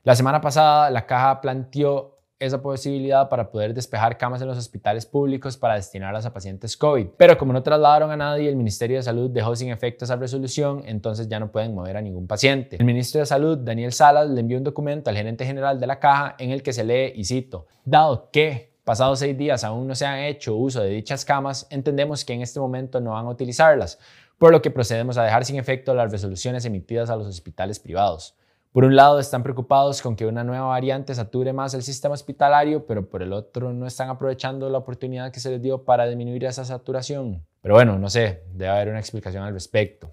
La 0.04 0.14
semana 0.14 0.40
pasada, 0.40 0.88
la 0.90 1.04
caja 1.04 1.40
planteó 1.40 2.13
esa 2.38 2.60
posibilidad 2.60 3.28
para 3.28 3.50
poder 3.50 3.74
despejar 3.74 4.18
camas 4.18 4.42
en 4.42 4.48
los 4.48 4.58
hospitales 4.58 5.06
públicos 5.06 5.56
para 5.56 5.74
destinarlas 5.74 6.26
a 6.26 6.32
pacientes 6.32 6.76
COVID. 6.76 7.06
Pero 7.16 7.38
como 7.38 7.52
no 7.52 7.62
trasladaron 7.62 8.10
a 8.10 8.16
nadie, 8.16 8.48
el 8.48 8.56
Ministerio 8.56 8.96
de 8.96 9.02
Salud 9.02 9.30
dejó 9.30 9.54
sin 9.54 9.70
efecto 9.70 10.04
esa 10.04 10.16
resolución, 10.16 10.82
entonces 10.86 11.28
ya 11.28 11.38
no 11.38 11.52
pueden 11.52 11.74
mover 11.74 11.96
a 11.96 12.02
ningún 12.02 12.26
paciente. 12.26 12.76
El 12.76 12.84
Ministro 12.84 13.20
de 13.20 13.26
Salud, 13.26 13.58
Daniel 13.58 13.92
Salas, 13.92 14.28
le 14.28 14.40
envió 14.40 14.58
un 14.58 14.64
documento 14.64 15.10
al 15.10 15.16
gerente 15.16 15.46
general 15.46 15.78
de 15.78 15.86
la 15.86 16.00
caja 16.00 16.34
en 16.38 16.50
el 16.50 16.62
que 16.62 16.72
se 16.72 16.84
lee, 16.84 17.12
y 17.14 17.24
cito, 17.24 17.66
dado 17.84 18.30
que 18.30 18.74
pasados 18.84 19.20
seis 19.20 19.36
días 19.36 19.64
aún 19.64 19.86
no 19.86 19.94
se 19.94 20.04
han 20.04 20.18
hecho 20.20 20.56
uso 20.56 20.82
de 20.82 20.90
dichas 20.90 21.24
camas, 21.24 21.66
entendemos 21.70 22.24
que 22.24 22.34
en 22.34 22.42
este 22.42 22.60
momento 22.60 23.00
no 23.00 23.12
van 23.12 23.26
a 23.26 23.30
utilizarlas, 23.30 23.98
por 24.38 24.50
lo 24.50 24.60
que 24.60 24.70
procedemos 24.70 25.16
a 25.16 25.24
dejar 25.24 25.44
sin 25.44 25.56
efecto 25.56 25.94
las 25.94 26.10
resoluciones 26.10 26.64
emitidas 26.64 27.08
a 27.10 27.16
los 27.16 27.26
hospitales 27.26 27.78
privados. 27.78 28.36
Por 28.74 28.84
un 28.84 28.96
lado, 28.96 29.20
están 29.20 29.44
preocupados 29.44 30.02
con 30.02 30.16
que 30.16 30.26
una 30.26 30.42
nueva 30.42 30.66
variante 30.66 31.14
sature 31.14 31.52
más 31.52 31.74
el 31.74 31.84
sistema 31.84 32.14
hospitalario, 32.14 32.84
pero 32.86 33.08
por 33.08 33.22
el 33.22 33.32
otro 33.32 33.72
no 33.72 33.86
están 33.86 34.08
aprovechando 34.08 34.68
la 34.68 34.78
oportunidad 34.78 35.30
que 35.30 35.38
se 35.38 35.48
les 35.48 35.62
dio 35.62 35.84
para 35.84 36.08
disminuir 36.08 36.44
esa 36.44 36.64
saturación. 36.64 37.46
Pero 37.60 37.76
bueno, 37.76 38.00
no 38.00 38.10
sé, 38.10 38.42
debe 38.52 38.72
haber 38.72 38.88
una 38.88 38.98
explicación 38.98 39.44
al 39.44 39.52
respecto. 39.52 40.12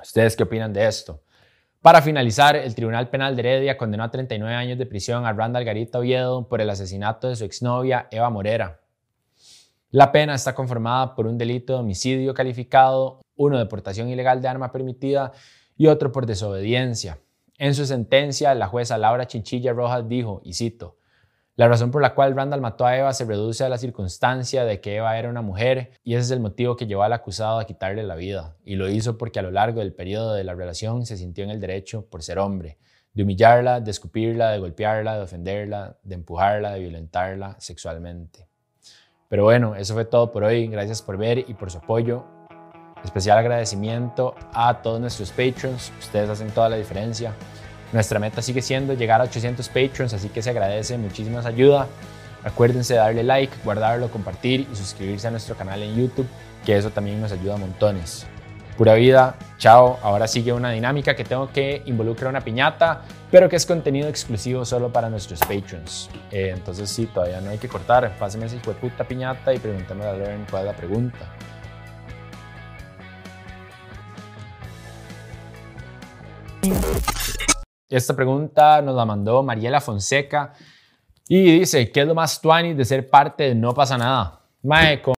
¿Ustedes 0.00 0.36
qué 0.36 0.44
opinan 0.44 0.72
de 0.72 0.86
esto? 0.86 1.20
Para 1.82 2.00
finalizar, 2.00 2.54
el 2.54 2.76
Tribunal 2.76 3.10
Penal 3.10 3.34
de 3.34 3.40
Heredia 3.40 3.76
condenó 3.76 4.04
a 4.04 4.10
39 4.12 4.54
años 4.54 4.78
de 4.78 4.86
prisión 4.86 5.26
a 5.26 5.32
Randall 5.32 5.64
Garita 5.64 5.98
Oviedo 5.98 6.48
por 6.48 6.60
el 6.60 6.70
asesinato 6.70 7.28
de 7.28 7.34
su 7.34 7.44
exnovia 7.44 8.06
Eva 8.12 8.30
Morera. 8.30 8.82
La 9.90 10.12
pena 10.12 10.36
está 10.36 10.54
conformada 10.54 11.16
por 11.16 11.26
un 11.26 11.36
delito 11.36 11.72
de 11.72 11.80
homicidio 11.80 12.34
calificado, 12.34 13.20
uno 13.34 13.58
de 13.58 13.66
portación 13.66 14.08
ilegal 14.08 14.40
de 14.40 14.46
arma 14.46 14.70
permitida 14.70 15.32
y 15.76 15.88
otro 15.88 16.12
por 16.12 16.24
desobediencia. 16.24 17.18
En 17.58 17.74
su 17.74 17.86
sentencia, 17.86 18.54
la 18.54 18.66
jueza 18.66 18.98
Laura 18.98 19.26
Chinchilla 19.26 19.72
Rojas 19.72 20.08
dijo, 20.08 20.40
y 20.44 20.54
cito, 20.54 20.98
la 21.56 21.68
razón 21.68 21.92
por 21.92 22.02
la 22.02 22.16
cual 22.16 22.34
Randall 22.34 22.60
mató 22.60 22.84
a 22.84 22.96
Eva 22.96 23.12
se 23.12 23.24
reduce 23.24 23.62
a 23.62 23.68
la 23.68 23.78
circunstancia 23.78 24.64
de 24.64 24.80
que 24.80 24.96
Eva 24.96 25.16
era 25.16 25.30
una 25.30 25.40
mujer 25.40 25.92
y 26.02 26.14
ese 26.14 26.22
es 26.22 26.30
el 26.32 26.40
motivo 26.40 26.74
que 26.74 26.88
llevó 26.88 27.04
al 27.04 27.12
acusado 27.12 27.60
a 27.60 27.64
quitarle 27.64 28.02
la 28.02 28.16
vida. 28.16 28.56
Y 28.64 28.74
lo 28.74 28.88
hizo 28.88 29.16
porque 29.16 29.38
a 29.38 29.42
lo 29.42 29.52
largo 29.52 29.78
del 29.78 29.94
periodo 29.94 30.34
de 30.34 30.42
la 30.42 30.54
relación 30.54 31.06
se 31.06 31.16
sintió 31.16 31.44
en 31.44 31.50
el 31.50 31.60
derecho, 31.60 32.06
por 32.06 32.24
ser 32.24 32.40
hombre, 32.40 32.78
de 33.12 33.22
humillarla, 33.22 33.80
de 33.80 33.92
escupirla, 33.92 34.50
de 34.50 34.58
golpearla, 34.58 35.14
de 35.14 35.22
ofenderla, 35.22 35.96
de 36.02 36.16
empujarla, 36.16 36.72
de 36.72 36.80
violentarla 36.80 37.54
sexualmente. 37.60 38.48
Pero 39.28 39.44
bueno, 39.44 39.76
eso 39.76 39.94
fue 39.94 40.06
todo 40.06 40.32
por 40.32 40.42
hoy. 40.42 40.66
Gracias 40.66 41.02
por 41.02 41.16
ver 41.16 41.38
y 41.38 41.54
por 41.54 41.70
su 41.70 41.78
apoyo. 41.78 42.33
Especial 43.04 43.38
agradecimiento 43.38 44.34
a 44.52 44.78
todos 44.82 45.00
nuestros 45.00 45.30
patrons. 45.30 45.92
Ustedes 46.00 46.30
hacen 46.30 46.50
toda 46.50 46.68
la 46.68 46.76
diferencia. 46.76 47.32
Nuestra 47.92 48.18
meta 48.18 48.42
sigue 48.42 48.62
siendo 48.62 48.94
llegar 48.94 49.20
a 49.20 49.24
800 49.24 49.68
patrons, 49.68 50.14
así 50.14 50.28
que 50.28 50.42
se 50.42 50.50
agradece 50.50 50.98
muchísima 50.98 51.40
ayuda. 51.40 51.86
Acuérdense 52.42 52.94
de 52.94 53.00
darle 53.00 53.22
like, 53.22 53.54
guardarlo, 53.64 54.10
compartir 54.10 54.66
y 54.70 54.76
suscribirse 54.76 55.28
a 55.28 55.30
nuestro 55.30 55.54
canal 55.54 55.82
en 55.82 55.94
YouTube, 55.94 56.26
que 56.64 56.76
eso 56.76 56.90
también 56.90 57.20
nos 57.20 57.32
ayuda 57.32 57.54
a 57.54 57.58
montones. 57.58 58.26
Pura 58.76 58.94
vida, 58.94 59.36
chao. 59.56 60.00
Ahora 60.02 60.26
sigue 60.26 60.52
una 60.52 60.72
dinámica 60.72 61.14
que 61.14 61.24
tengo 61.24 61.50
que 61.52 61.82
involucrar 61.86 62.28
una 62.28 62.40
piñata, 62.40 63.02
pero 63.30 63.48
que 63.48 63.54
es 63.54 63.64
contenido 63.64 64.08
exclusivo 64.08 64.64
solo 64.64 64.92
para 64.92 65.08
nuestros 65.08 65.38
patrons. 65.40 66.10
Eh, 66.32 66.50
entonces, 66.52 66.90
sí, 66.90 67.06
todavía 67.06 67.40
no 67.40 67.50
hay 67.50 67.58
que 67.58 67.68
cortar. 67.68 68.16
Pásenme 68.18 68.46
esa 68.46 68.56
puta 68.58 69.04
piñata 69.04 69.54
y 69.54 69.58
pregúntame 69.58 70.04
a 70.04 70.12
Learn 70.14 70.46
cuál 70.50 70.62
es 70.62 70.72
la 70.72 70.76
pregunta. 70.76 71.18
Esta 77.96 78.16
pregunta 78.16 78.82
nos 78.82 78.96
la 78.96 79.04
mandó 79.04 79.40
Mariela 79.44 79.80
Fonseca 79.80 80.52
y 81.28 81.60
dice, 81.60 81.92
¿qué 81.92 82.00
es 82.00 82.06
lo 82.08 82.14
más 82.16 82.40
tuani 82.40 82.74
de 82.74 82.84
ser 82.84 83.08
parte 83.08 83.44
de 83.44 83.54
No 83.54 83.72
pasa 83.72 83.96
nada? 83.96 84.40
Mae, 84.64 85.00